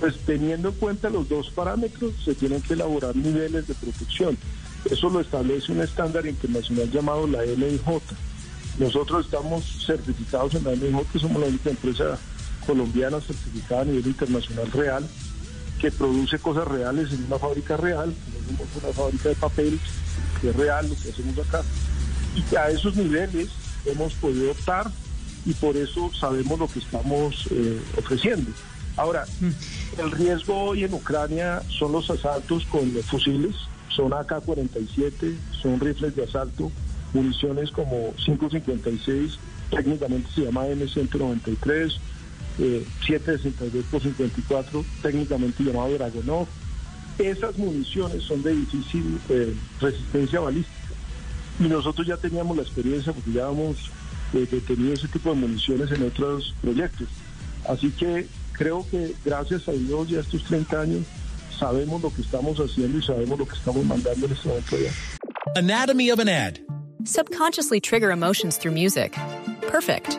Pues 0.00 0.16
teniendo 0.24 0.68
en 0.68 0.74
cuenta 0.76 1.10
los 1.10 1.28
dos 1.28 1.50
parámetros, 1.50 2.12
se 2.24 2.34
tienen 2.34 2.62
que 2.62 2.74
elaborar 2.74 3.16
niveles 3.16 3.66
de 3.66 3.74
protección. 3.74 4.38
Eso 4.88 5.10
lo 5.10 5.20
establece 5.20 5.72
un 5.72 5.80
estándar 5.80 6.26
internacional 6.26 6.90
llamado 6.90 7.26
la 7.26 7.44
LIJ. 7.44 7.80
Nosotros 8.78 9.24
estamos 9.24 9.64
certificados 9.84 10.54
en 10.54 10.64
la 10.64 10.72
LIJ, 10.72 11.20
somos 11.20 11.40
la 11.40 11.48
única 11.48 11.70
empresa 11.70 12.18
colombiana 12.64 13.20
certificada 13.20 13.82
a 13.82 13.84
nivel 13.86 14.06
internacional 14.06 14.70
real. 14.70 15.08
que 15.78 15.92
produce 15.92 16.40
cosas 16.40 16.66
reales 16.66 17.12
en 17.12 17.24
una 17.26 17.38
fábrica 17.38 17.76
real, 17.76 18.12
una 18.82 18.92
fábrica 18.92 19.28
de 19.28 19.34
papel 19.36 19.78
que 20.40 20.50
es 20.50 20.56
real 20.56 20.88
lo 20.88 20.96
que 20.96 21.10
hacemos 21.10 21.38
acá. 21.38 21.62
Y 22.34 22.56
a 22.56 22.70
esos 22.70 22.96
niveles 22.96 23.48
hemos 23.84 24.14
podido 24.14 24.52
optar 24.52 24.90
y 25.44 25.54
por 25.54 25.76
eso 25.76 26.10
sabemos 26.18 26.58
lo 26.58 26.68
que 26.68 26.78
estamos 26.78 27.48
eh, 27.50 27.80
ofreciendo. 27.96 28.50
Ahora, 28.96 29.26
el 29.96 30.10
riesgo 30.10 30.54
hoy 30.60 30.82
en 30.84 30.92
Ucrania 30.92 31.62
son 31.68 31.92
los 31.92 32.10
asaltos 32.10 32.64
con 32.66 32.90
fusiles, 33.04 33.54
son 33.88 34.12
AK-47, 34.12 35.36
son 35.62 35.78
rifles 35.78 36.16
de 36.16 36.24
asalto, 36.24 36.72
municiones 37.14 37.70
como 37.70 38.12
5.56, 38.16 39.36
técnicamente 39.70 40.28
se 40.34 40.40
llama 40.42 40.66
M193, 40.66 41.96
eh, 42.58 42.84
762 43.06 43.84
por 43.84 44.02
54, 44.02 44.84
técnicamente 45.00 45.62
llamado 45.62 45.94
Dragonov. 45.94 46.48
Esas 47.18 47.58
municiones 47.58 48.22
son 48.22 48.42
de 48.42 48.54
difícil 48.54 49.20
eh, 49.28 49.54
resistencia 49.80 50.40
balística. 50.40 50.76
Y 51.58 51.64
nosotros 51.64 52.06
ya 52.06 52.16
teníamos 52.16 52.56
la 52.56 52.62
experiencia 52.62 53.12
porque 53.12 53.32
ya 53.32 53.48
hemos 53.48 53.90
eh, 54.32 54.46
tenido 54.66 54.94
ese 54.94 55.08
tipo 55.08 55.30
de 55.30 55.36
municiones 55.36 55.90
en 55.90 56.04
otros 56.04 56.54
proyectos. 56.62 57.08
Así 57.68 57.90
que 57.90 58.28
creo 58.52 58.86
que 58.88 59.14
gracias 59.24 59.68
a 59.68 59.72
Dios 59.72 60.08
ya 60.08 60.20
estos 60.20 60.44
30 60.44 60.80
años 60.80 61.02
sabemos 61.58 62.00
lo 62.02 62.14
que 62.14 62.22
estamos 62.22 62.58
haciendo 62.58 62.98
y 62.98 63.02
sabemos 63.02 63.38
lo 63.38 63.46
que 63.46 63.56
estamos 63.56 63.84
mandando 63.84 64.26
en 64.26 64.32
este 64.32 64.48
momento 64.48 64.76
ya. 64.78 64.92
Anatomy 65.56 66.10
of 66.10 66.20
an 66.20 66.28
ad. 66.28 66.58
Subconsciously 67.04 67.80
trigger 67.80 68.10
emotions 68.10 68.58
through 68.58 68.74
music. 68.74 69.16
Perfect. 69.62 70.18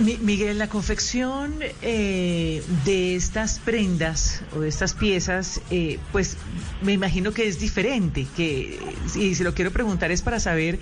Mi- 0.00 0.18
Miguel, 0.18 0.58
la 0.58 0.68
confección 0.68 1.54
eh, 1.82 2.62
de 2.84 3.14
estas 3.14 3.60
prendas 3.60 4.42
o 4.56 4.60
de 4.60 4.68
estas 4.68 4.92
piezas, 4.92 5.60
eh, 5.70 5.98
pues 6.10 6.36
me 6.82 6.92
imagino 6.92 7.32
que 7.32 7.46
es 7.46 7.60
diferente. 7.60 8.26
Que, 8.36 8.80
y 9.14 9.34
si 9.36 9.44
lo 9.44 9.54
quiero 9.54 9.70
preguntar 9.70 10.10
es 10.10 10.20
para 10.22 10.40
saber 10.40 10.80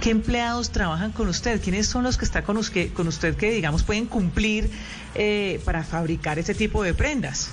qué 0.00 0.10
empleados 0.10 0.70
trabajan 0.70 1.10
con 1.10 1.28
usted, 1.28 1.60
quiénes 1.60 1.88
son 1.88 2.04
los 2.04 2.16
que 2.18 2.24
están 2.24 2.44
con 2.44 2.56
usted, 2.56 2.92
con 2.92 3.08
usted 3.08 3.36
que, 3.36 3.50
digamos, 3.50 3.82
pueden 3.82 4.06
cumplir 4.06 4.70
eh, 5.16 5.60
para 5.64 5.82
fabricar 5.82 6.38
ese 6.38 6.54
tipo 6.54 6.84
de 6.84 6.94
prendas. 6.94 7.50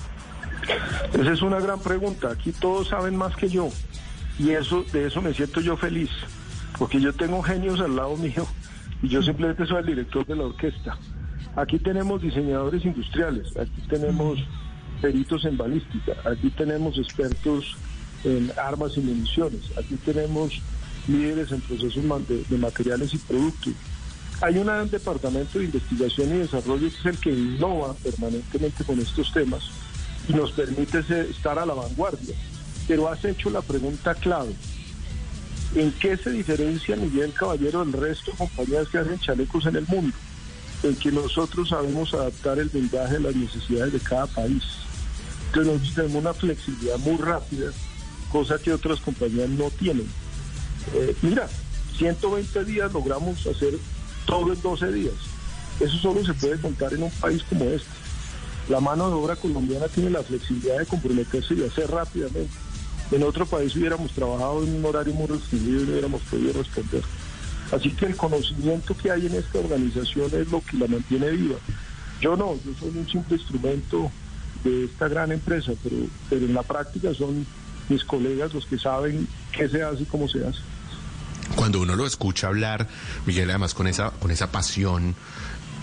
Esa 1.12 1.32
es 1.32 1.42
una 1.42 1.58
gran 1.58 1.80
pregunta. 1.80 2.30
Aquí 2.30 2.52
todos 2.52 2.88
saben 2.88 3.16
más 3.16 3.34
que 3.34 3.48
yo. 3.48 3.68
Y 4.38 4.50
eso, 4.50 4.84
de 4.92 5.08
eso 5.08 5.20
me 5.20 5.34
siento 5.34 5.60
yo 5.60 5.76
feliz. 5.76 6.10
Porque 6.78 7.00
yo 7.00 7.12
tengo 7.12 7.42
genios 7.42 7.80
al 7.80 7.96
lado 7.96 8.16
mío 8.16 8.46
y 9.02 9.08
yo 9.08 9.22
simplemente 9.22 9.66
soy 9.66 9.78
el 9.78 9.86
director 9.86 10.26
de 10.26 10.36
la 10.36 10.44
orquesta. 10.44 10.96
Aquí 11.56 11.78
tenemos 11.78 12.22
diseñadores 12.22 12.84
industriales, 12.84 13.56
aquí 13.56 13.82
tenemos 13.88 14.38
peritos 15.00 15.44
en 15.44 15.56
balística, 15.56 16.12
aquí 16.24 16.50
tenemos 16.50 16.98
expertos 16.98 17.76
en 18.24 18.52
armas 18.62 18.96
y 18.96 19.00
municiones, 19.00 19.62
aquí 19.76 19.96
tenemos 19.96 20.60
líderes 21.08 21.50
en 21.52 21.60
procesos 21.60 22.04
de, 22.28 22.58
materiales 22.58 23.14
y 23.14 23.18
productos. 23.18 23.72
Hay 24.42 24.56
un 24.58 24.90
departamento 24.90 25.58
de 25.58 25.66
investigación 25.66 26.34
y 26.34 26.38
desarrollo 26.38 26.88
que 26.88 26.96
es 26.96 27.06
el 27.06 27.18
que 27.18 27.30
innova 27.30 27.94
permanentemente 27.94 28.84
con 28.84 28.98
estos 28.98 29.32
temas 29.32 29.70
y 30.28 30.32
nos 30.32 30.52
permite 30.52 31.00
estar 31.30 31.58
a 31.58 31.66
la 31.66 31.74
vanguardia. 31.74 32.34
Pero 32.86 33.08
has 33.08 33.24
hecho 33.24 33.50
la 33.50 33.60
pregunta 33.60 34.14
clave. 34.14 34.54
¿En 35.74 35.92
qué 35.92 36.16
se 36.16 36.30
diferencia 36.30 36.96
Miguel 36.96 37.32
Caballero 37.32 37.84
del 37.84 37.92
resto 37.92 38.32
de 38.32 38.38
compañías 38.38 38.88
que 38.88 38.98
hacen 38.98 39.20
chalecos 39.20 39.66
en 39.66 39.76
el 39.76 39.86
mundo? 39.86 40.16
En 40.82 40.96
que 40.96 41.12
nosotros 41.12 41.68
sabemos 41.68 42.12
adaptar 42.12 42.58
el 42.58 42.68
vendaje 42.70 43.16
a 43.16 43.20
las 43.20 43.36
necesidades 43.36 43.92
de 43.92 44.00
cada 44.00 44.26
país. 44.26 44.64
Entonces 45.46 45.72
nosotros 45.72 45.94
tenemos 45.94 46.22
una 46.22 46.34
flexibilidad 46.34 46.98
muy 46.98 47.16
rápida, 47.18 47.70
cosa 48.32 48.58
que 48.58 48.72
otras 48.72 49.00
compañías 49.00 49.48
no 49.48 49.70
tienen. 49.70 50.08
Eh, 50.94 51.14
mira, 51.22 51.48
120 51.98 52.64
días 52.64 52.92
logramos 52.92 53.46
hacer 53.46 53.74
todo 54.26 54.52
en 54.52 54.60
12 54.60 54.92
días. 54.92 55.14
Eso 55.78 55.96
solo 55.98 56.24
se 56.24 56.34
puede 56.34 56.60
contar 56.60 56.92
en 56.94 57.04
un 57.04 57.10
país 57.12 57.44
como 57.48 57.64
este. 57.66 57.88
La 58.68 58.80
mano 58.80 59.08
de 59.08 59.14
obra 59.14 59.36
colombiana 59.36 59.86
tiene 59.88 60.10
la 60.10 60.22
flexibilidad 60.22 60.78
de 60.78 60.86
comprometerse 60.86 61.54
y 61.54 61.64
hacer 61.64 61.90
rápidamente. 61.90 62.50
En 63.10 63.22
otro 63.22 63.44
país 63.46 63.74
hubiéramos 63.74 64.12
trabajado 64.12 64.62
en 64.62 64.76
un 64.76 64.84
horario 64.84 65.12
muy 65.14 65.26
restringido 65.26 65.82
y 65.82 65.84
no 65.84 65.92
hubiéramos 65.92 66.22
podido 66.22 66.52
responder. 66.52 67.02
Así 67.72 67.90
que 67.90 68.06
el 68.06 68.16
conocimiento 68.16 68.96
que 68.96 69.10
hay 69.10 69.26
en 69.26 69.34
esta 69.34 69.58
organización 69.58 70.30
es 70.32 70.50
lo 70.50 70.60
que 70.60 70.76
la 70.76 70.86
mantiene 70.86 71.30
viva. 71.30 71.56
Yo 72.20 72.36
no, 72.36 72.54
yo 72.64 72.72
soy 72.78 72.90
un 72.96 73.08
simple 73.08 73.36
instrumento 73.36 74.10
de 74.64 74.84
esta 74.84 75.08
gran 75.08 75.32
empresa, 75.32 75.72
pero, 75.82 75.96
pero 76.28 76.46
en 76.46 76.54
la 76.54 76.62
práctica 76.62 77.14
son 77.14 77.46
mis 77.88 78.04
colegas 78.04 78.54
los 78.54 78.66
que 78.66 78.78
saben 78.78 79.26
qué 79.52 79.68
se 79.68 79.82
hace 79.82 80.02
y 80.02 80.06
cómo 80.06 80.28
se 80.28 80.46
hace. 80.46 80.60
Cuando 81.56 81.80
uno 81.80 81.96
lo 81.96 82.06
escucha 82.06 82.46
hablar, 82.46 82.86
Miguel, 83.26 83.50
además 83.50 83.74
con 83.74 83.86
esa, 83.86 84.10
con 84.10 84.30
esa 84.30 84.52
pasión 84.52 85.16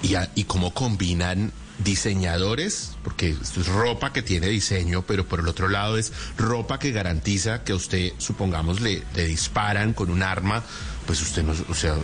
y, 0.03 0.15
a- 0.15 0.31
y 0.35 0.43
cómo 0.45 0.73
combinan 0.73 1.51
diseñadores, 1.83 2.95
porque 3.03 3.29
esto 3.29 3.61
es 3.61 3.67
ropa 3.67 4.13
que 4.13 4.21
tiene 4.23 4.47
diseño, 4.47 5.03
pero 5.03 5.27
por 5.27 5.39
el 5.39 5.47
otro 5.47 5.67
lado 5.67 5.97
es 5.97 6.11
ropa 6.37 6.79
que 6.79 6.91
garantiza 6.91 7.63
que 7.63 7.73
a 7.73 7.75
usted, 7.75 8.13
supongamos, 8.17 8.81
le, 8.81 9.03
disparan 9.15 9.93
con 9.93 10.09
un 10.09 10.23
arma, 10.23 10.63
pues 11.05 11.21
usted 11.21 11.43
no, 11.43 11.53
o 11.69 11.73
sea, 11.75 11.95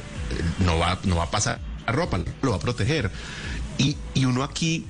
no 0.60 0.78
va, 0.78 1.00
no 1.06 1.16
va 1.18 1.24
a 1.24 1.32
pasar 1.32 1.60
la 1.86 1.92
ropa, 1.94 2.20
lo 2.42 2.52
va 2.52 2.58
a 2.58 2.60
proteger. 2.60 3.12
Y, 3.78 3.98
y 4.14 4.26
uno 4.26 4.44
aquí, 4.44 4.86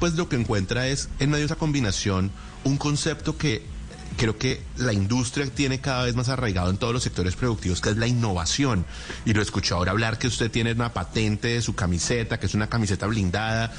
pues 0.00 0.14
lo 0.14 0.28
que 0.28 0.36
encuentra 0.36 0.86
es, 0.88 1.08
en 1.18 1.30
medio 1.30 1.42
de 1.42 1.46
esa 1.46 1.56
combinación, 1.56 2.30
un 2.64 2.76
concepto 2.78 3.36
que 3.36 3.66
creo 4.16 4.38
que 4.38 4.62
la 4.76 4.92
industria 4.92 5.46
tiene 5.46 5.80
cada 5.80 6.04
vez 6.04 6.14
más 6.14 6.28
arraigado 6.28 6.70
en 6.70 6.76
todos 6.76 6.92
los 6.92 7.02
sectores 7.02 7.36
productivos, 7.36 7.80
que 7.80 7.90
es 7.90 7.96
la 7.96 8.06
innovación. 8.06 8.84
Y 9.24 9.32
lo 9.32 9.42
escuché 9.42 9.74
ahora 9.74 9.92
hablar 9.92 10.18
que 10.18 10.26
usted 10.26 10.50
tiene 10.50 10.72
una 10.72 10.92
patente 10.92 11.48
de 11.48 11.62
su 11.62 11.74
camiseta, 11.74 12.38
que 12.38 12.46
es 12.46 12.54
una 12.54 12.68
camiseta 12.68 13.06
blindada. 13.06 13.72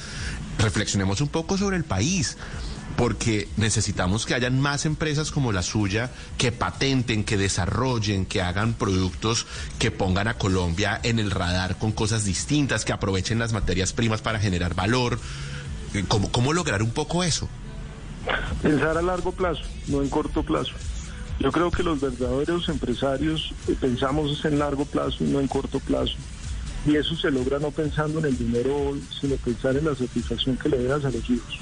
Reflexionemos 0.58 1.20
un 1.20 1.28
poco 1.28 1.58
sobre 1.58 1.76
el 1.76 1.84
país. 1.84 2.36
Porque 2.96 3.48
necesitamos 3.56 4.24
que 4.24 4.34
hayan 4.34 4.60
más 4.60 4.86
empresas 4.86 5.32
como 5.32 5.50
la 5.50 5.64
suya 5.64 6.12
que 6.38 6.52
patenten, 6.52 7.24
que 7.24 7.36
desarrollen, 7.36 8.24
que 8.24 8.40
hagan 8.40 8.74
productos 8.74 9.46
que 9.80 9.90
pongan 9.90 10.28
a 10.28 10.38
Colombia 10.38 11.00
en 11.02 11.18
el 11.18 11.32
radar 11.32 11.76
con 11.78 11.90
cosas 11.90 12.24
distintas, 12.24 12.84
que 12.84 12.92
aprovechen 12.92 13.40
las 13.40 13.52
materias 13.52 13.92
primas 13.92 14.20
para 14.20 14.38
generar 14.38 14.74
valor. 14.74 15.18
¿Cómo, 16.06 16.30
cómo 16.30 16.52
lograr 16.52 16.84
un 16.84 16.92
poco 16.92 17.24
eso? 17.24 17.48
Pensar 18.62 18.96
a 18.96 19.02
largo 19.02 19.32
plazo, 19.32 19.62
no 19.88 20.02
en 20.02 20.08
corto 20.08 20.42
plazo. 20.42 20.72
Yo 21.40 21.50
creo 21.50 21.70
que 21.70 21.82
los 21.82 22.00
verdaderos 22.00 22.68
empresarios 22.68 23.52
eh, 23.68 23.76
pensamos 23.78 24.44
en 24.44 24.58
largo 24.58 24.84
plazo 24.84 25.24
y 25.24 25.28
no 25.28 25.40
en 25.40 25.48
corto 25.48 25.80
plazo. 25.80 26.14
Y 26.86 26.96
eso 26.96 27.16
se 27.16 27.30
logra 27.30 27.58
no 27.58 27.70
pensando 27.70 28.18
en 28.20 28.26
el 28.26 28.38
dinero 28.38 28.76
hoy, 28.76 29.02
sino 29.20 29.36
pensar 29.36 29.76
en 29.76 29.86
la 29.86 29.94
satisfacción 29.94 30.56
que 30.56 30.68
le 30.68 30.84
das 30.84 31.04
a 31.04 31.10
los 31.10 31.28
hijos. 31.28 31.58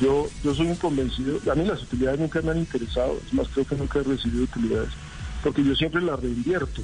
Yo, 0.00 0.26
yo 0.42 0.54
soy 0.54 0.66
un 0.66 0.76
convencido, 0.76 1.38
a 1.50 1.54
mí 1.54 1.64
las 1.64 1.82
utilidades 1.82 2.18
nunca 2.18 2.42
me 2.42 2.50
han 2.50 2.58
interesado, 2.58 3.16
es 3.24 3.32
más, 3.32 3.48
creo 3.48 3.64
que 3.64 3.76
nunca 3.76 4.00
he 4.00 4.02
recibido 4.02 4.42
utilidades, 4.42 4.90
porque 5.42 5.62
yo 5.62 5.74
siempre 5.76 6.02
las 6.02 6.20
reinvierto. 6.20 6.82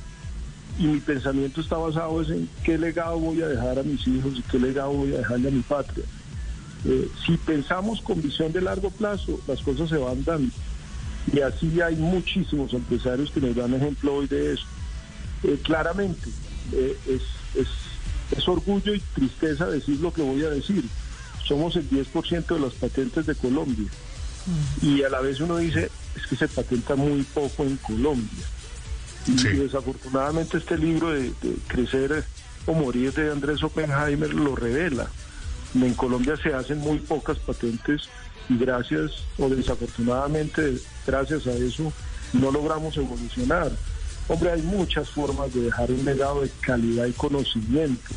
Y 0.79 0.85
mi 0.85 1.01
pensamiento 1.01 1.61
está 1.61 1.77
basado 1.77 2.23
en 2.23 2.49
qué 2.63 2.79
legado 2.79 3.19
voy 3.19 3.43
a 3.43 3.49
dejar 3.49 3.81
a 3.81 3.83
mis 3.83 4.07
hijos 4.07 4.33
y 4.37 4.43
qué 4.43 4.59
legado 4.59 4.93
voy 4.93 5.13
a 5.15 5.19
dejarle 5.19 5.49
a 5.49 5.51
mi 5.51 5.61
patria. 5.61 6.05
Eh, 6.85 7.09
si 7.27 7.37
pensamos 7.37 8.01
con 8.01 8.23
visión 8.23 8.53
de 8.53 8.61
largo 8.61 8.91
plazo, 8.91 9.39
las 9.47 9.61
cosas 9.61 9.89
se 9.91 9.97
van 9.99 10.25
dando. 10.25 10.53
Y 11.33 11.41
así 11.41 11.81
hay 11.81 11.97
muchísimos 11.97 12.73
empresarios 12.73 13.31
que 13.31 13.41
nos 13.41 13.55
dan 13.55 13.75
ejemplo 13.75 14.15
hoy 14.15 14.27
de 14.27 14.55
eso. 14.55 14.65
Eh, 15.43 15.59
claramente, 15.63 16.31
eh, 16.73 16.97
es, 17.07 17.23
es, 17.61 17.69
es 18.37 18.49
orgullo 18.49 18.95
y 18.95 19.01
tristeza 19.15 19.67
decir 19.67 20.01
lo 20.01 20.13
que 20.13 20.23
voy 20.23 20.43
a 20.45 20.51
decir. 20.51 20.85
Somos 21.47 21.77
el 21.77 21.89
10% 21.91 22.47
de 22.47 22.61
las 22.61 22.73
patentes 22.75 23.27
de 23.27 23.35
Colombia. 23.35 23.89
Y 24.81 25.03
a 25.03 25.09
la 25.11 25.21
vez 25.21 25.41
uno 25.41 25.59
dice, 25.59 25.91
es 26.17 26.27
que 26.27 26.37
se 26.37 26.49
patenta 26.49 26.97
muy 26.97 27.23
poco 27.23 27.63
en 27.65 27.77
Colombia. 27.77 28.45
Y 29.27 29.37
Sí. 29.39 29.49
desafortunadamente 29.49 30.57
este 30.57 30.79
libro 30.79 31.11
de, 31.11 31.25
de 31.43 31.57
Crecer 31.69 32.25
o 32.67 32.73
Morir 32.73 33.13
de 33.13 33.31
Andrés 33.31 33.63
Oppenheimer 33.63 34.33
lo 34.33 34.57
revela. 34.57 35.11
En 35.75 35.95
Colombia 35.95 36.37
se 36.37 36.53
hacen 36.53 36.79
muy 36.79 36.99
pocas 36.99 37.39
patentes 37.39 38.09
y 38.49 38.59
gracias 38.59 39.13
o 39.39 39.49
desafortunadamente 39.49 40.79
gracias 41.07 41.47
a 41.47 41.53
eso 41.53 41.93
no 42.33 42.51
logramos 42.51 42.97
evolucionar. 42.97 43.71
Hombre, 44.29 44.53
hay 44.53 44.63
muchas 44.63 45.11
formas 45.11 45.53
de 45.53 45.63
dejar 45.63 45.91
un 45.91 46.05
legado 46.05 46.43
de 46.43 46.51
calidad 46.61 47.07
y 47.07 47.13
conocimiento. 47.13 48.15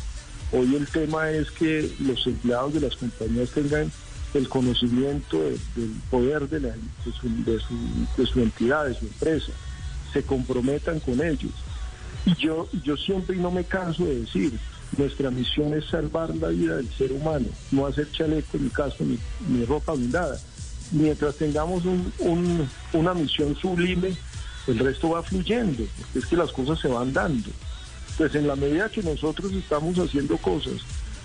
Hoy 0.52 0.76
el 0.76 0.86
tema 0.86 1.30
es 1.30 1.50
que 1.50 1.90
los 2.00 2.26
empleados 2.26 2.74
de 2.74 2.80
las 2.80 2.96
compañías 2.96 3.50
tengan 3.50 3.90
el 4.34 4.48
conocimiento 4.48 5.40
del 5.40 5.90
poder 6.10 6.48
de, 6.48 6.72
su 8.24 8.40
entidad, 8.40 8.86
de 8.86 8.94
su 8.94 9.06
empresa, 9.06 9.52
se 10.12 10.22
comprometan 10.22 11.00
con 11.00 11.20
ellos. 11.20 11.52
Y 12.26 12.34
yo, 12.36 12.68
yo 12.84 12.96
siempre 12.96 13.36
y 13.36 13.40
no 13.40 13.50
me 13.50 13.64
canso 13.64 14.04
de 14.04 14.20
decir, 14.20 14.58
nuestra 14.96 15.30
misión 15.30 15.74
es 15.74 15.86
salvar 15.86 16.34
la 16.36 16.48
vida 16.48 16.76
del 16.76 16.88
ser 16.94 17.12
humano, 17.12 17.46
no 17.70 17.86
hacer 17.86 18.10
chaleco, 18.12 18.58
ni 18.58 18.68
casco, 18.70 19.04
ni, 19.04 19.18
ni 19.48 19.64
ropa 19.64 19.92
blindada. 19.92 20.38
Mientras 20.92 21.36
tengamos 21.36 21.84
un, 21.84 22.12
un, 22.18 22.68
una 22.92 23.14
misión 23.14 23.56
sublime, 23.56 24.16
el 24.66 24.78
resto 24.78 25.10
va 25.10 25.22
fluyendo, 25.22 25.84
es 26.14 26.26
que 26.26 26.36
las 26.36 26.50
cosas 26.52 26.78
se 26.80 26.88
van 26.88 27.12
dando. 27.12 27.50
Pues 28.16 28.34
en 28.34 28.46
la 28.46 28.56
medida 28.56 28.88
que 28.88 29.02
nosotros 29.02 29.52
estamos 29.52 29.98
haciendo 29.98 30.36
cosas 30.38 30.74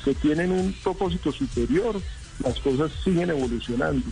que 0.03 0.13
tienen 0.15 0.51
un 0.51 0.73
propósito 0.83 1.31
superior, 1.31 2.01
las 2.43 2.59
cosas 2.59 2.91
siguen 3.03 3.29
evolucionando. 3.29 4.05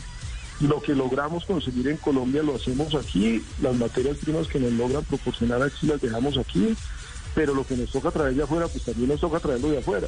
Lo 0.60 0.82
que 0.82 0.96
logramos 0.96 1.46
conseguir 1.46 1.88
en 1.88 1.98
Colombia 1.98 2.41
lo 2.41 2.56
hacemos 2.56 2.96
aquí, 2.96 3.43
las 3.62 3.76
materias 3.76 4.17
primas 4.17 4.48
que 4.48 4.60
nos 4.60 4.74
logran 4.74 5.04
proporcionar 5.06 5.62
aquí 5.62 5.86
las 5.86 6.02
dejamos 6.02 6.38
aquí, 6.38 6.76
pero 7.38 7.54
lo 7.54 7.67
que 7.67 7.78
nos 7.78 7.91
toca 7.91 8.10
traer 8.10 8.34
de 8.34 8.41
afuera, 8.41 8.67
pues 8.67 8.84
también 8.84 9.10
nos 9.10 9.21
toca 9.21 9.39
traerlo 9.39 9.69
de 9.69 9.78
afuera. 9.78 10.08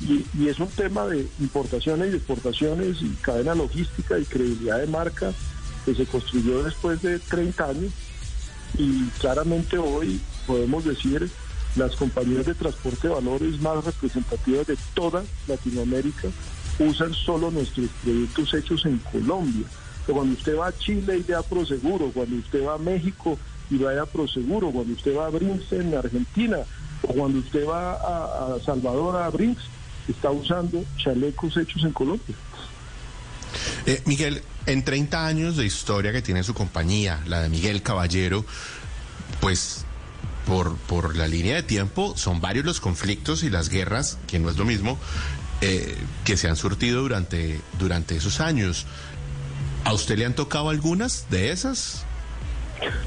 Y, 0.00 0.46
es 0.46 0.60
un 0.60 0.68
tema 0.68 1.08
de 1.08 1.26
importaciones 1.40 2.12
y 2.12 2.16
exportaciones 2.16 3.02
y 3.02 3.08
cadena 3.20 3.52
logística 3.56 4.16
y 4.16 4.24
credibilidad 4.24 4.78
de 4.78 4.86
marca 4.86 5.32
que 5.84 5.92
se 5.92 6.06
construyó 6.06 6.62
después 6.62 7.02
de 7.02 7.18
30 7.18 7.64
años 7.68 7.92
y 8.78 9.06
claramente 9.18 9.76
hoy 9.76 10.20
podemos 10.46 10.84
decir 10.84 11.28
las 11.74 11.96
compañías 11.96 12.46
de 12.46 12.54
transporte 12.54 13.08
de 13.08 13.14
valores 13.14 13.60
más 13.60 13.84
representativas 13.84 14.64
de 14.68 14.78
toda 14.94 15.24
Latinoamérica 15.48 16.28
usan 16.78 17.12
solo 17.12 17.50
nuestros 17.50 17.88
productos 18.04 18.54
hechos 18.54 18.86
en 18.86 18.98
Colombia. 18.98 19.66
Pero 20.06 20.18
cuando 20.18 20.38
usted 20.38 20.56
va 20.56 20.68
a 20.68 20.78
Chile 20.78 21.18
y 21.18 21.22
ve 21.22 21.34
a 21.34 21.42
Proseguro, 21.42 22.12
cuando 22.12 22.36
usted 22.36 22.64
va 22.64 22.74
a 22.74 22.78
México 22.78 23.36
y 23.70 23.78
va 23.78 24.00
a 24.00 24.06
Proseguro, 24.06 24.70
cuando 24.70 24.92
usted 24.94 25.16
va 25.16 25.26
a 25.26 25.30
Brinks 25.30 25.72
en 25.72 25.94
Argentina, 25.94 26.58
o 27.02 27.08
cuando 27.08 27.38
usted 27.38 27.66
va 27.66 27.94
a, 27.94 28.54
a 28.54 28.60
Salvador 28.60 29.16
a 29.16 29.28
Brinks, 29.30 29.62
está 30.08 30.30
usando 30.30 30.84
chalecos 30.96 31.56
hechos 31.56 31.84
en 31.84 31.92
Colombia. 31.92 32.34
Eh, 33.86 34.02
Miguel, 34.06 34.42
en 34.66 34.84
30 34.84 35.26
años 35.26 35.56
de 35.56 35.66
historia 35.66 36.12
que 36.12 36.22
tiene 36.22 36.42
su 36.42 36.54
compañía, 36.54 37.20
la 37.26 37.40
de 37.40 37.48
Miguel 37.48 37.82
Caballero, 37.82 38.44
pues 39.40 39.84
por, 40.46 40.76
por 40.76 41.16
la 41.16 41.28
línea 41.28 41.56
de 41.56 41.62
tiempo 41.62 42.14
son 42.16 42.40
varios 42.40 42.64
los 42.64 42.80
conflictos 42.80 43.42
y 43.42 43.50
las 43.50 43.68
guerras, 43.68 44.18
que 44.26 44.38
no 44.38 44.50
es 44.50 44.56
lo 44.56 44.64
mismo, 44.64 44.98
eh, 45.60 45.96
que 46.24 46.36
se 46.36 46.48
han 46.48 46.56
surtido 46.56 47.02
durante, 47.02 47.60
durante 47.78 48.16
esos 48.16 48.40
años. 48.40 48.86
¿A 49.84 49.92
usted 49.92 50.18
le 50.18 50.26
han 50.26 50.34
tocado 50.34 50.70
algunas 50.70 51.26
de 51.30 51.50
esas? 51.50 52.04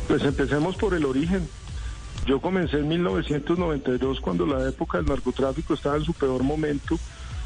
Pues 0.07 0.23
empecemos 0.23 0.75
por 0.75 0.93
el 0.93 1.05
origen. 1.05 1.47
Yo 2.25 2.41
comencé 2.41 2.77
en 2.77 2.87
1992 2.87 4.19
cuando 4.19 4.45
la 4.45 4.67
época 4.67 4.97
del 4.97 5.07
narcotráfico 5.07 5.73
estaba 5.73 5.97
en 5.97 6.05
su 6.05 6.13
peor 6.13 6.43
momento 6.43 6.97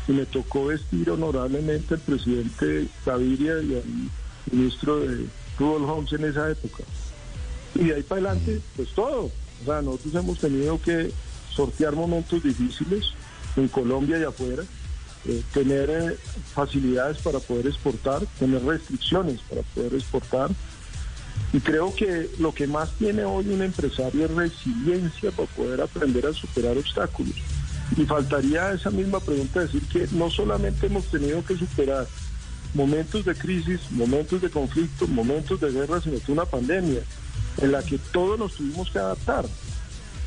y 0.08 0.14
me 0.14 0.26
tocó 0.26 0.68
vestir 0.68 1.10
honorablemente 1.10 1.96
al 1.96 2.00
presidente 2.00 2.88
Gaviria 3.06 3.62
y 3.62 3.76
al 3.76 3.84
ministro 4.52 5.00
de 5.00 5.26
Rudolf 5.58 5.90
Holmes 5.90 6.14
en 6.14 6.26
esa 6.26 6.50
época. 6.50 6.84
Y 7.76 7.86
de 7.86 7.96
ahí 7.96 8.04
para 8.04 8.22
adelante, 8.22 8.62
pues 8.76 8.90
todo. 8.90 9.26
O 9.62 9.66
sea, 9.66 9.82
nosotros 9.82 10.16
hemos 10.16 10.40
tenido 10.40 10.82
que 10.82 11.12
sortear 11.52 11.96
momentos 11.96 12.42
difíciles 12.42 13.12
en 13.58 13.68
Colombia 13.68 14.18
y 14.18 14.24
afuera, 14.24 14.64
eh, 15.26 15.44
tener 15.54 15.90
eh, 15.90 16.18
facilidades 16.54 17.18
para 17.18 17.40
poder 17.40 17.68
exportar, 17.68 18.26
tener 18.40 18.64
restricciones 18.64 19.42
para 19.42 19.62
poder 19.62 19.94
exportar. 19.94 20.50
Y 21.52 21.60
creo 21.60 21.94
que 21.96 22.30
lo 22.38 22.54
que 22.54 22.68
más 22.68 22.92
tiene 22.94 23.24
hoy 23.24 23.48
un 23.50 23.62
empresario 23.62 24.26
es 24.26 24.32
resiliencia 24.32 25.32
para 25.32 25.48
poder 25.50 25.82
aprender 25.82 26.28
a 26.28 26.34
superar 26.34 26.78
obstáculos. 26.78 27.36
Y 27.98 28.06
faltaría 28.06 28.72
esa 28.72 28.92
misma 28.92 29.20
pregunta 29.20 29.62
decir 29.62 29.82
que 29.92 30.08
no 30.12 30.30
solamente 30.30 30.86
hemos 30.86 31.06
tenido 31.06 31.44
que 31.44 31.58
superar 31.58 32.08
momentos 32.74 33.26
de 33.26 33.34
crisis, 33.34 33.80
momentos 33.92 34.42
de 34.42 34.50
conflicto, 34.50 35.08
momentos 35.08 35.60
de 35.60 35.72
guerra, 35.72 36.00
sino 36.02 36.20
que 36.20 36.32
una 36.32 36.46
pandemia 36.46 37.02
en 37.62 37.72
la 37.72 37.82
que 37.84 37.98
todos 37.98 38.38
nos 38.38 38.54
tuvimos 38.54 38.92
que 38.92 39.00
adaptar, 39.00 39.46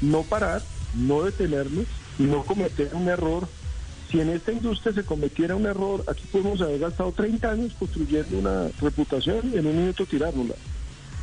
no 0.01 0.23
parar, 0.23 0.63
no 0.95 1.23
detenernos 1.23 1.87
y 2.19 2.25
no 2.25 2.45
cometer 2.45 2.91
un 2.95 3.09
error. 3.09 3.49
Si 4.11 4.21
en 4.21 4.29
esta 4.29 4.53
industria 4.53 4.93
se 4.93 5.05
cometiera 5.05 5.57
un 5.57 5.67
error, 5.67 6.05
aquí 6.07 6.25
podemos 6.31 6.61
haber 6.61 6.81
gastado 6.81 7.13
30 7.13 7.51
años 7.51 7.73
construyendo 7.79 8.39
una 8.39 8.69
reputación 8.81 9.53
y 9.55 9.57
en 9.57 9.67
un 9.67 9.77
minuto 9.77 10.05
tirárnosla. 10.05 10.57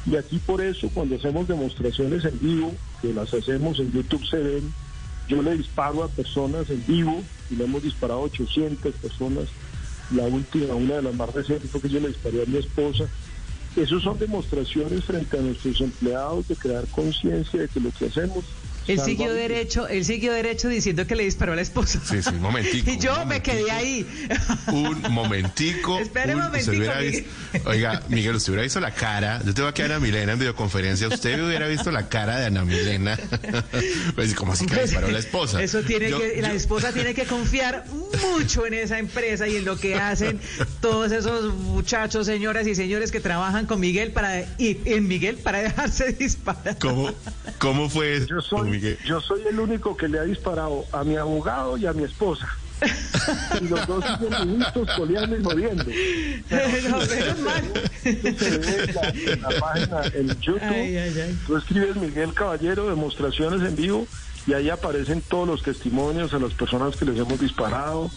Y 0.10 0.16
aquí 0.16 0.40
por 0.40 0.60
eso 0.62 0.90
cuando 0.94 1.16
hacemos 1.16 1.48
demostraciones 1.48 2.26
en 2.26 2.40
vivo, 2.40 2.74
que 3.02 3.14
las 3.14 3.32
hacemos 3.34 3.80
en 3.80 3.92
YouTube 3.92 4.26
se 4.26 4.38
ven, 4.38 4.74
yo 5.28 5.44
le 5.44 5.56
disparo 5.56 6.04
a 6.04 6.08
personas 6.08 6.70
en 6.72 6.84
vivo 6.88 7.22
y 7.52 7.56
le 7.56 7.66
hemos 7.66 7.84
disparado 7.84 8.22
a 8.22 8.24
800 8.24 8.96
personas. 8.96 9.50
La 10.16 10.24
última, 10.24 10.74
una 10.74 10.96
de 10.96 11.04
las 11.04 11.14
más 11.14 11.32
recientes 11.32 11.70
fue 11.70 11.82
que 11.82 11.90
yo 11.90 12.00
le 12.00 12.08
disparé 12.08 12.42
a 12.42 12.46
mi 12.48 12.58
esposa. 12.58 13.06
Esos 13.76 14.02
son 14.02 14.18
demostraciones 14.18 15.04
frente 15.04 15.38
a 15.38 15.42
nuestros 15.42 15.80
empleados 15.82 16.48
de 16.48 16.56
crear 16.56 16.88
conciencia 16.88 17.62
de 17.62 17.68
que 17.68 17.80
lo 17.80 17.92
que 17.92 18.08
hacemos 18.08 18.44
él 18.94 19.00
siguió 19.00 19.34
derecho, 19.34 19.88
él 19.88 20.06
siguió 20.06 20.34
derecho 20.34 20.68
diciendo 20.70 21.06
que 21.08 21.16
le 21.16 21.24
disparó 21.24 21.54
a 21.54 21.56
la 21.56 21.62
esposa. 21.62 22.00
Sí, 22.04 22.22
sí, 22.22 22.30
un 22.30 22.42
momentico. 22.42 22.90
y 22.92 22.98
yo 22.98 23.26
me 23.26 23.42
quedé 23.42 23.70
ahí. 23.72 24.06
Un 24.68 25.02
momentico. 25.12 26.00
Espere 26.02 26.36
un 26.36 26.42
momentico, 26.42 26.72
Miguel. 26.72 27.12
Visto, 27.52 27.70
oiga, 27.70 28.04
Miguel, 28.10 28.36
usted 28.36 28.50
hubiera 28.52 28.64
visto 28.64 28.80
la 28.80 28.92
cara. 28.92 29.42
Yo 29.46 29.54
tengo 29.54 29.70
aquí 29.70 29.82
a 29.82 29.86
Ana 29.86 30.00
Milena 30.00 30.34
en 30.34 30.40
videoconferencia. 30.40 31.08
Usted 31.08 31.44
hubiera 31.44 31.68
visto 31.68 31.92
la 31.92 32.10
cara 32.10 32.40
de 32.40 32.46
Ana 32.48 32.66
Milena. 32.66 33.18
pues, 34.16 34.34
como 34.36 34.54
así 34.54 34.66
que 34.66 34.76
le 34.76 34.82
disparó 34.84 35.08
a 35.08 35.12
la 35.12 35.20
esposa. 35.20 35.62
Eso 35.62 35.82
tiene 35.84 36.10
Yo- 36.10 36.20
que, 36.20 36.42
la 36.42 36.50
yo- 36.50 36.56
esposa 36.56 36.92
tiene 36.94 37.14
que 37.14 37.26
confiar 37.26 37.86
mucho 38.34 38.66
en 38.66 38.74
esa 38.74 39.00
empresa 39.00 39.48
y 39.48 39.58
en 39.58 39.66
lo 39.66 39.78
que 39.78 39.96
hacen 39.96 40.40
todos 40.82 41.12
esos 41.12 41.54
muchachos, 41.54 42.26
señoras 42.26 42.68
y 42.68 42.76
señores 42.76 43.12
que 43.12 43.20
trabajan 43.20 43.66
con 43.66 43.80
Miguel 43.80 44.12
para 44.12 44.42
y 44.58 44.78
en 44.86 45.08
Miguel 45.08 45.38
para 45.38 45.60
dejarse 45.62 46.14
disparar. 46.14 46.78
¿Cómo, 46.80 47.12
¿Cómo 47.60 47.90
fue 47.90 48.18
eso, 48.18 48.28
Yo 48.28 48.42
soy, 48.42 48.79
Miguel? 48.80 48.98
yo 49.06 49.22
soy 49.22 49.42
el 49.48 49.60
único 49.60 49.96
que 49.98 50.08
le 50.08 50.20
ha 50.20 50.24
disparado 50.24 50.86
a 50.92 51.04
mi 51.04 51.16
abogado 51.16 51.78
y 51.78 51.86
a 51.86 51.94
mi 51.94 52.04
esposa. 52.04 52.48
Y 53.62 53.68
los 53.68 53.86
dos 53.88 54.04
siguen 54.06 54.58
vivos, 54.58 54.90
coleando 54.96 55.36
y 55.36 55.40
muriendo. 55.40 55.84
No, 55.84 56.70
menos 56.70 57.40
mal. 57.40 57.64
Esto 58.04 58.46
se 58.46 58.58
ve 58.58 59.34
en 59.34 59.42
la, 59.42 59.50
página 59.60 60.02
en 60.14 60.28
YouTube. 60.40 60.62
Ay, 60.62 60.98
ay, 60.98 61.20
ay. 61.20 61.40
Tú 61.46 61.58
escribes 61.58 61.96
Miguel 61.98 62.34
Caballero, 62.34 62.90
demostraciones 62.90 63.68
en 63.68 63.76
vivo, 63.76 64.08
y 64.48 64.54
ahí 64.54 64.70
aparecen 64.70 65.22
todos 65.22 65.48
los 65.48 65.64
testimonios 65.64 66.34
a 66.34 66.40
las 66.40 66.54
personas 66.54 66.96
que 66.96 67.06
les 67.06 67.18
hemos 67.18 67.40
disparado. 67.40 68.10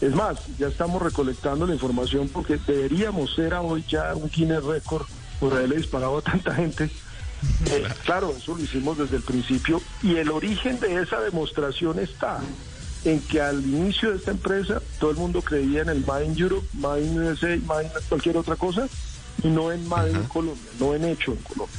Es 0.00 0.14
más, 0.14 0.38
ya 0.58 0.68
estamos 0.68 1.02
recolectando 1.02 1.66
la 1.66 1.74
información 1.74 2.28
porque 2.28 2.58
deberíamos 2.66 3.34
ser 3.34 3.54
a 3.54 3.62
hoy 3.62 3.84
ya 3.88 4.14
un 4.14 4.28
Guinness 4.28 4.64
récord 4.64 5.06
por 5.40 5.52
haberle 5.52 5.76
disparado 5.76 6.18
a 6.18 6.22
tanta 6.22 6.54
gente. 6.54 6.90
Eh, 7.70 7.84
claro, 8.04 8.34
eso 8.36 8.56
lo 8.56 8.62
hicimos 8.62 8.98
desde 8.98 9.16
el 9.16 9.22
principio 9.22 9.80
y 10.02 10.16
el 10.16 10.30
origen 10.30 10.78
de 10.80 11.00
esa 11.00 11.20
demostración 11.20 11.98
está 11.98 12.40
en 13.04 13.20
que 13.20 13.40
al 13.40 13.64
inicio 13.64 14.10
de 14.10 14.16
esta 14.16 14.30
empresa 14.30 14.80
todo 14.98 15.10
el 15.10 15.16
mundo 15.16 15.42
creía 15.42 15.82
en 15.82 15.90
el 15.90 16.04
in 16.24 16.38
Europe, 16.38 16.66
in 17.00 17.18
USA, 17.18 17.54
in 17.54 17.64
cualquier 18.08 18.36
otra 18.36 18.56
cosa 18.56 18.88
y 19.42 19.48
no 19.48 19.72
en 19.72 19.86
Made 19.88 20.12
in 20.12 20.24
Colombia, 20.24 20.70
no 20.78 20.94
en 20.94 21.04
hecho 21.04 21.32
en 21.32 21.38
Colombia. 21.38 21.76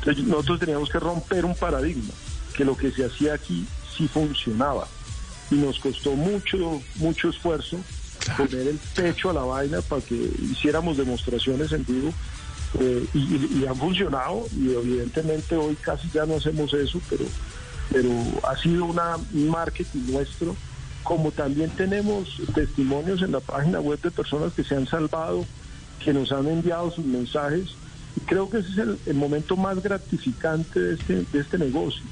Entonces, 0.00 0.24
nosotros 0.24 0.60
teníamos 0.60 0.90
que 0.90 0.98
romper 0.98 1.44
un 1.44 1.54
paradigma, 1.54 2.12
que 2.54 2.64
lo 2.64 2.76
que 2.76 2.90
se 2.90 3.04
hacía 3.04 3.34
aquí 3.34 3.66
sí 3.96 4.08
funcionaba 4.08 4.86
y 5.50 5.54
nos 5.56 5.78
costó 5.78 6.12
mucho, 6.12 6.80
mucho 6.96 7.28
esfuerzo 7.30 7.78
poner 8.36 8.66
el 8.68 8.78
pecho 8.94 9.30
a 9.30 9.32
la 9.32 9.42
vaina 9.42 9.80
para 9.82 10.02
que 10.02 10.14
hiciéramos 10.14 10.96
demostraciones 10.96 11.72
en 11.72 11.84
vivo 11.84 12.12
eh, 12.74 13.06
y, 13.14 13.58
y- 13.60 13.66
han 13.66 13.78
funcionado 13.78 14.48
y 14.52 14.70
evidentemente 14.70 15.56
hoy 15.56 15.76
casi 15.76 16.10
ya 16.10 16.26
no 16.26 16.36
hacemos 16.36 16.72
eso, 16.74 17.00
pero, 17.08 17.24
pero 17.90 18.12
ha 18.46 18.56
sido 18.56 18.86
un 18.86 19.48
marketing 19.48 20.12
nuestro, 20.12 20.56
como 21.02 21.30
también 21.30 21.70
tenemos 21.70 22.28
testimonios 22.54 23.22
en 23.22 23.32
la 23.32 23.40
página 23.40 23.80
web 23.80 24.00
de 24.00 24.10
personas 24.10 24.52
que 24.52 24.64
se 24.64 24.74
han 24.74 24.86
salvado, 24.86 25.46
que 26.04 26.12
nos 26.12 26.32
han 26.32 26.48
enviado 26.48 26.90
sus 26.90 27.04
mensajes 27.04 27.74
y 28.16 28.20
creo 28.20 28.50
que 28.50 28.58
ese 28.58 28.68
es 28.70 28.78
el, 29.06 29.14
momento 29.14 29.56
más 29.56 29.82
gratificante 29.82 30.80
de 30.80 30.94
este, 30.94 31.14
de 31.32 31.40
este 31.40 31.58
negocio. 31.58 32.02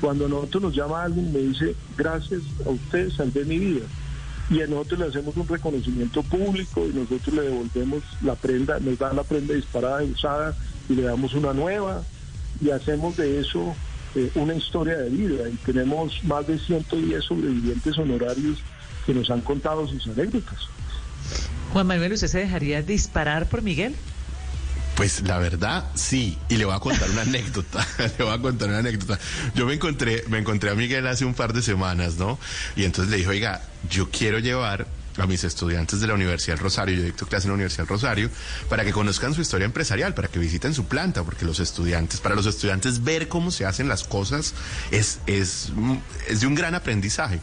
Cuando 0.00 0.28
nosotros 0.28 0.64
nos 0.64 0.76
llama 0.76 1.04
alguien 1.04 1.28
y 1.28 1.32
me 1.32 1.38
dice, 1.40 1.76
gracias 1.96 2.42
a 2.66 2.70
usted 2.70 3.10
salvé 3.10 3.44
mi 3.44 3.58
vida 3.58 3.86
y 4.50 4.60
a 4.60 4.66
nosotros 4.66 5.00
le 5.00 5.06
hacemos 5.06 5.36
un 5.36 5.48
reconocimiento 5.48 6.22
público 6.22 6.86
y 6.86 6.92
nosotros 6.92 7.34
le 7.34 7.42
devolvemos 7.42 8.02
la 8.22 8.34
prenda, 8.34 8.78
nos 8.80 8.98
dan 8.98 9.16
la 9.16 9.22
prenda 9.22 9.54
disparada 9.54 10.04
y 10.04 10.10
usada 10.10 10.54
y 10.88 10.94
le 10.94 11.02
damos 11.02 11.34
una 11.34 11.52
nueva 11.52 12.02
y 12.60 12.70
hacemos 12.70 13.16
de 13.16 13.40
eso 13.40 13.74
eh, 14.14 14.30
una 14.34 14.54
historia 14.54 14.98
de 14.98 15.10
vida 15.10 15.48
y 15.48 15.54
tenemos 15.64 16.22
más 16.24 16.46
de 16.46 16.58
110 16.58 17.24
sobrevivientes 17.24 17.98
honorarios 17.98 18.62
que 19.06 19.14
nos 19.14 19.30
han 19.30 19.40
contado 19.40 19.86
sus 19.88 20.06
anécdotas. 20.06 20.68
Juan 21.72 21.86
Manuel, 21.86 22.12
¿usted 22.12 22.28
se 22.28 22.38
dejaría 22.38 22.82
disparar 22.82 23.48
por 23.48 23.62
Miguel? 23.62 23.96
Pues 24.96 25.22
la 25.22 25.38
verdad, 25.38 25.90
sí. 25.94 26.38
Y 26.48 26.56
le 26.56 26.64
voy 26.64 26.74
a 26.74 26.80
contar 26.80 27.10
una 27.10 27.22
anécdota. 27.22 27.86
le 27.98 28.24
voy 28.24 28.34
a 28.34 28.38
contar 28.40 28.68
una 28.68 28.78
anécdota. 28.78 29.18
Yo 29.54 29.66
me 29.66 29.74
encontré, 29.74 30.24
me 30.28 30.38
encontré 30.38 30.70
a 30.70 30.74
Miguel 30.74 31.06
hace 31.06 31.24
un 31.24 31.34
par 31.34 31.52
de 31.52 31.62
semanas, 31.62 32.14
¿no? 32.16 32.38
Y 32.76 32.84
entonces 32.84 33.10
le 33.10 33.18
dije, 33.18 33.28
oiga, 33.28 33.62
yo 33.90 34.10
quiero 34.10 34.38
llevar 34.38 34.86
a 35.18 35.26
mis 35.26 35.44
estudiantes 35.44 36.00
de 36.00 36.06
la 36.06 36.14
Universidad 36.14 36.56
del 36.56 36.64
Rosario, 36.64 36.96
yo 36.96 37.04
dicto 37.04 37.26
clase 37.26 37.46
en 37.46 37.50
la 37.50 37.54
Universidad 37.54 37.84
del 37.84 37.88
Rosario, 37.88 38.30
para 38.68 38.84
que 38.84 38.92
conozcan 38.92 39.34
su 39.34 39.40
historia 39.40 39.64
empresarial, 39.64 40.14
para 40.14 40.28
que 40.28 40.38
visiten 40.38 40.74
su 40.74 40.86
planta, 40.86 41.22
porque 41.22 41.44
los 41.44 41.60
estudiantes, 41.60 42.20
para 42.20 42.34
los 42.34 42.46
estudiantes 42.46 43.04
ver 43.04 43.28
cómo 43.28 43.50
se 43.50 43.64
hacen 43.64 43.88
las 43.88 44.04
cosas 44.04 44.54
es, 44.90 45.20
es, 45.26 45.70
es 46.28 46.40
de 46.40 46.46
un 46.46 46.54
gran 46.54 46.74
aprendizaje. 46.74 47.40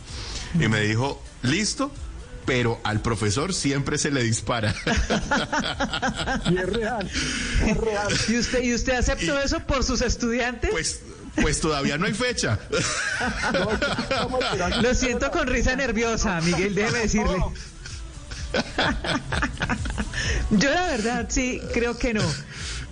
Y 0.55 0.67
me 0.67 0.81
dijo, 0.81 1.23
listo, 1.43 1.93
pero 2.45 2.79
al 2.83 3.01
profesor 3.01 3.53
siempre 3.53 3.97
se 3.97 4.11
le 4.11 4.23
dispara. 4.23 4.73
Y 6.49 6.57
es 6.57 6.69
real, 6.69 7.09
es 7.67 7.77
real. 7.77 8.07
¿Y 8.29 8.37
usted, 8.37 8.63
y 8.63 8.73
usted 8.73 8.93
aceptó 8.93 9.39
eso 9.39 9.59
por 9.61 9.83
sus 9.83 10.01
estudiantes? 10.01 10.71
Pues, 10.71 11.01
pues 11.35 11.59
todavía 11.61 11.97
no 11.97 12.05
hay 12.05 12.13
fecha. 12.13 12.59
Lo 14.81 14.93
siento 14.95 15.31
con 15.31 15.47
risa 15.47 15.75
nerviosa, 15.75 16.39
Miguel, 16.41 16.75
déjeme 16.75 16.99
decirle. 16.99 17.37
Yo 20.51 20.69
la 20.73 20.87
verdad 20.87 21.27
sí 21.29 21.61
creo 21.73 21.97
que 21.97 22.13
no. 22.13 22.23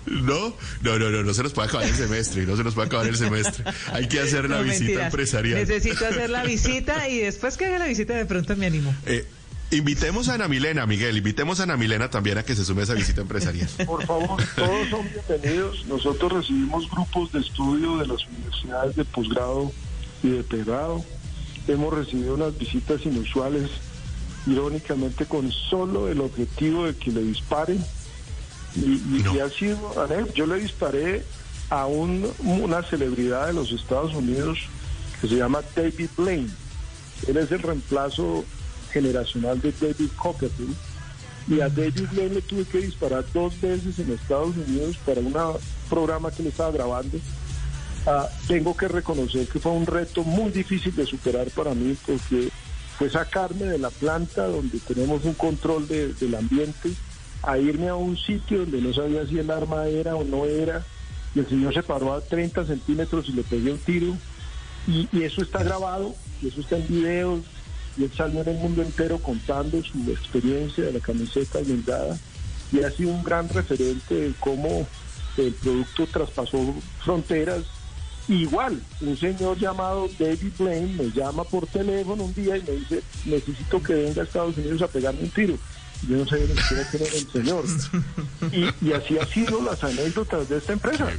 No, 0.06 0.56
no, 0.82 0.98
no, 0.98 1.10
no, 1.10 1.24
no 1.24 1.34
se 1.34 1.44
nos 1.44 1.54
puede 1.54 1.68
acabar 1.68 1.86
el 1.88 1.94
semestre, 1.96 2.46
no 2.46 2.56
se 2.58 2.64
nos 2.64 2.74
puede 2.74 2.88
acabar 2.88 3.06
el 3.08 3.18
semestre. 3.18 3.64
Hay 3.92 4.08
que 4.08 4.20
hacer 4.22 4.50
la 4.50 4.58
No, 4.58 4.64
visita 4.64 4.80
mentiras. 4.86 5.06
empresarial. 5.06 5.60
Necesito 5.60 6.06
hacer 6.08 6.30
la 6.30 6.44
visita 6.44 7.08
y 7.10 7.20
después 7.20 7.58
que 7.58 7.66
haga 7.66 7.80
la 7.80 7.88
visita 7.88 8.14
de 8.16 8.26
pronto 8.26 8.56
me 8.56 8.66
animo. 8.68 8.96
Eh, 9.06 9.26
invitemos 9.72 10.30
a 10.30 10.34
Ana 10.36 10.48
Milena, 10.48 10.86
Miguel, 10.86 11.18
invitemos 11.18 11.60
a 11.60 11.64
Ana 11.64 11.78
Milena 11.78 12.10
también 12.10 12.38
a 12.38 12.44
que 12.44 12.56
se 12.56 12.66
sume 12.66 12.82
a 12.82 12.84
esa 12.86 12.94
visita 12.94 13.22
empresarial. 13.22 13.70
Por 13.86 14.06
favor, 14.06 14.42
todos 14.56 14.90
son 14.90 15.08
bienvenidos. 15.28 15.86
Nosotros 15.88 16.32
recibimos 16.34 16.90
grupos 16.90 17.32
de 17.32 17.40
estudio 17.40 17.98
de 17.98 18.08
las 18.08 18.26
universidades 18.28 18.96
de 18.96 19.06
posgrado 19.06 19.72
y 20.24 20.30
de 20.30 20.44
pregrado. 20.44 21.04
Hemos 21.68 21.94
recibido 21.94 22.34
unas 22.34 22.58
visitas 22.58 23.06
inusuales, 23.06 23.70
irónicamente 24.48 25.26
con 25.26 25.52
solo 25.52 26.10
el 26.10 26.20
objetivo 26.22 26.86
de 26.86 26.96
que 26.96 27.12
le 27.12 27.22
disparen. 27.24 27.84
Y, 28.76 28.80
y- 28.94 29.22
No. 29.24 29.36
y 29.36 29.40
ha 29.40 29.50
sido, 29.50 30.02
Anel, 30.04 30.32
yo 30.34 30.46
le 30.48 30.56
disparé 30.60 31.24
a 31.70 31.86
un- 31.86 32.28
una 32.40 32.82
celebridad 32.84 33.48
de 33.48 33.54
los 33.54 33.72
Estados 33.72 34.16
Unidos 34.16 34.58
que 35.22 35.28
se 35.28 35.36
llama 35.36 35.60
David 35.76 36.10
Blaine. 36.18 36.50
Él 37.28 37.38
es 37.38 37.52
el 37.52 37.62
reemplazo 37.62 38.46
generacional 38.92 39.60
de 39.62 39.72
David 39.72 40.10
Copperfield. 40.18 40.76
Y 41.48 41.62
a 41.62 41.70
David 41.70 42.08
Blaine 42.12 42.36
le 42.36 42.42
tuve 42.42 42.64
que 42.66 42.78
disparar 42.80 43.26
dos 43.34 43.60
veces 43.60 43.98
en 44.00 44.12
Estados 44.12 44.56
Unidos 44.56 44.98
para 45.06 45.20
un 45.22 45.34
programa 45.90 46.30
que 46.32 46.44
le 46.44 46.50
estaba 46.50 46.72
grabando. 46.72 47.18
Ah, 48.06 48.28
tengo 48.48 48.76
que 48.78 48.88
reconocer 48.88 49.48
que 49.48 49.60
fue 49.60 49.72
un 49.72 49.86
reto 49.86 50.24
muy 50.24 50.52
difícil 50.52 50.96
de 50.96 51.06
superar 51.06 51.50
para 51.52 51.74
mí 51.74 51.96
porque 52.06 52.50
fue 52.98 53.10
sacarme 53.10 53.66
de 53.66 53.78
la 53.78 53.90
planta 53.90 54.46
donde 54.48 54.80
tenemos 54.80 55.26
un 55.26 55.34
control 55.34 55.88
de- 55.88 56.14
del 56.14 56.36
ambiente 56.36 56.92
a 57.44 57.58
irme 57.58 57.88
a 57.90 57.96
un 57.96 58.16
sitio 58.18 58.60
donde 58.60 58.82
no 58.82 58.94
sabía 58.94 59.26
si 59.26 59.40
el 59.40 59.50
arma 59.52 59.88
era 59.88 60.16
o 60.16 60.24
no 60.24 60.46
era 60.46 60.86
y 61.36 61.40
el 61.40 61.48
señor 61.50 61.74
se 61.74 61.84
paró 61.84 62.14
a 62.14 62.22
30 62.22 62.66
centímetros 62.66 63.28
y 63.30 63.34
le 63.34 63.44
pegué 63.44 63.72
un 63.74 63.78
tiro 63.80 64.18
y, 64.88 65.08
y 65.12 65.24
eso 65.24 65.42
está 65.42 65.64
grabado 65.64 66.16
y 66.42 66.48
eso 66.48 66.62
está 66.62 66.78
en 66.78 66.88
videos 66.88 67.40
y 67.98 68.04
él 68.04 68.12
salió 68.16 68.42
en 68.42 68.50
el 68.50 68.58
mundo 68.58 68.82
entero 68.82 69.18
contando 69.20 69.82
su 69.84 70.10
experiencia 70.12 70.86
de 70.86 70.94
la 70.94 71.00
camiseta 71.00 71.60
blindada 71.60 72.18
y 72.72 72.84
ha 72.84 72.92
sido 72.92 73.10
un 73.12 73.24
gran 73.24 73.50
referente 73.50 74.14
de 74.14 74.34
cómo 74.40 74.88
el 75.38 75.54
producto 75.54 76.08
traspasó 76.08 76.76
fronteras. 77.04 77.64
Igual, 78.28 78.80
un 79.02 79.18
señor 79.18 79.58
llamado 79.58 80.08
David 80.20 80.54
Blaine 80.58 80.96
me 80.96 81.12
llama 81.12 81.44
por 81.44 81.66
teléfono 81.66 82.26
un 82.26 82.34
día 82.34 82.58
y 82.58 82.64
me 82.64 82.72
dice, 82.74 83.02
necesito 83.26 83.82
que 83.82 83.94
venga 83.94 84.22
a 84.22 84.26
Estados 84.26 84.56
Unidos 84.58 84.82
a 84.84 84.88
pegarme 84.88 85.22
un 85.22 85.30
tiro. 85.32 85.58
Yo 86.08 86.18
no 86.18 86.26
sé 86.26 86.38
quién 86.92 87.04
era 87.04 87.16
el 87.16 87.32
señor. 87.32 87.66
Y, 88.52 88.88
y 88.88 88.94
así 88.94 89.18
ha 89.18 89.26
sido 89.26 89.62
las 89.62 89.84
anécdotas 89.84 90.48
de 90.48 90.58
esta 90.58 90.74
empresa. 90.74 91.10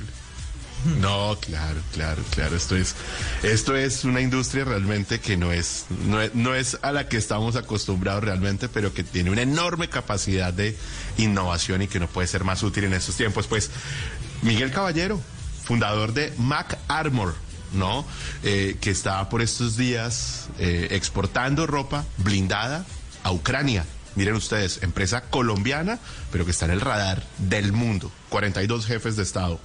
No, 1.00 1.36
claro, 1.40 1.80
claro, 1.92 2.22
claro. 2.30 2.56
Esto 2.56 2.76
es, 2.76 2.94
esto 3.42 3.76
es 3.76 4.04
una 4.04 4.20
industria 4.20 4.64
realmente 4.64 5.20
que 5.20 5.36
no 5.36 5.52
es, 5.52 5.86
no 6.06 6.20
es, 6.20 6.34
no 6.34 6.54
es 6.54 6.78
a 6.82 6.92
la 6.92 7.08
que 7.08 7.16
estamos 7.16 7.56
acostumbrados 7.56 8.24
realmente, 8.24 8.68
pero 8.68 8.92
que 8.92 9.04
tiene 9.04 9.30
una 9.30 9.42
enorme 9.42 9.88
capacidad 9.88 10.52
de 10.52 10.76
innovación 11.18 11.82
y 11.82 11.88
que 11.88 12.00
no 12.00 12.08
puede 12.08 12.28
ser 12.28 12.44
más 12.44 12.62
útil 12.62 12.84
en 12.84 12.94
estos 12.94 13.16
tiempos. 13.16 13.46
Pues, 13.46 13.70
Miguel 14.42 14.70
Caballero, 14.70 15.20
fundador 15.64 16.12
de 16.12 16.32
Mac 16.38 16.78
Armor, 16.88 17.34
¿no? 17.72 18.06
Eh, 18.42 18.76
que 18.80 18.90
está 18.90 19.28
por 19.28 19.42
estos 19.42 19.76
días 19.76 20.48
eh, 20.58 20.88
exportando 20.90 21.66
ropa 21.66 22.04
blindada 22.18 22.84
a 23.22 23.32
Ucrania. 23.32 23.84
Miren 24.16 24.34
ustedes, 24.34 24.82
empresa 24.82 25.22
colombiana, 25.22 26.00
pero 26.32 26.44
que 26.44 26.50
está 26.50 26.64
en 26.64 26.72
el 26.72 26.80
radar 26.80 27.22
del 27.38 27.72
mundo. 27.72 28.10
42 28.28 28.86
jefes 28.86 29.16
de 29.16 29.22
Estado. 29.22 29.60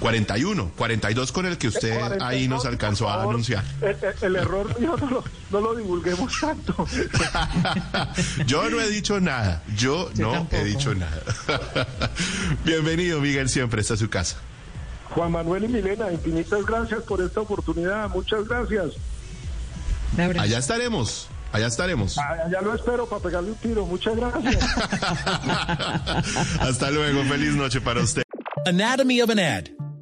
41, 0.00 0.72
42 0.76 1.30
con 1.32 1.46
el 1.46 1.58
que 1.58 1.68
usted 1.68 1.92
ahí 2.20 2.48
nos 2.48 2.62
42, 2.62 2.66
alcanzó 2.66 3.08
a 3.10 3.22
anunciar. 3.22 3.62
El, 3.82 3.88
el- 3.90 4.14
el 4.22 4.36
error 4.36 4.80
mío 4.80 4.96
no 5.00 5.10
lo, 5.10 5.24
no 5.50 5.60
lo 5.60 5.74
divulguemos 5.76 6.32
tanto. 6.40 6.86
Yo 8.46 8.68
no 8.70 8.80
he 8.80 8.88
dicho 8.88 9.20
nada, 9.20 9.62
yo, 9.76 10.10
Yo 10.14 10.26
no 10.26 10.32
tampoco. 10.32 10.56
he 10.56 10.64
dicho 10.64 10.94
nada. 10.94 11.22
Bienvenido, 12.64 13.20
Miguel, 13.20 13.48
siempre 13.48 13.80
está 13.82 13.94
a 13.94 13.96
su 13.98 14.08
casa. 14.10 14.36
Juan 15.10 15.32
Manuel 15.32 15.64
y 15.64 15.68
Milena, 15.68 16.10
infinitas 16.12 16.64
gracias 16.64 17.02
por 17.02 17.20
esta 17.20 17.40
oportunidad. 17.40 18.08
Muchas 18.10 18.46
gracias. 18.48 18.92
Allá 20.38 20.58
estaremos, 20.58 21.28
allá 21.52 21.66
estaremos. 21.66 22.16
Ah, 22.18 22.48
Ya 22.50 22.60
lo 22.60 22.74
espero 22.74 23.06
para 23.08 23.22
pegarle 23.22 23.50
un 23.50 23.56
tiro. 23.56 23.84
Muchas 23.86 24.16
gracias. 24.16 24.56
Hasta 26.60 26.90
luego, 26.90 27.22
feliz 27.24 27.54
noche 27.54 27.80
para 27.80 28.00
usted. 28.00 28.22
Anatomy 28.66 29.20
of 29.22 29.30
an 29.30 29.38
ad. 29.38 29.79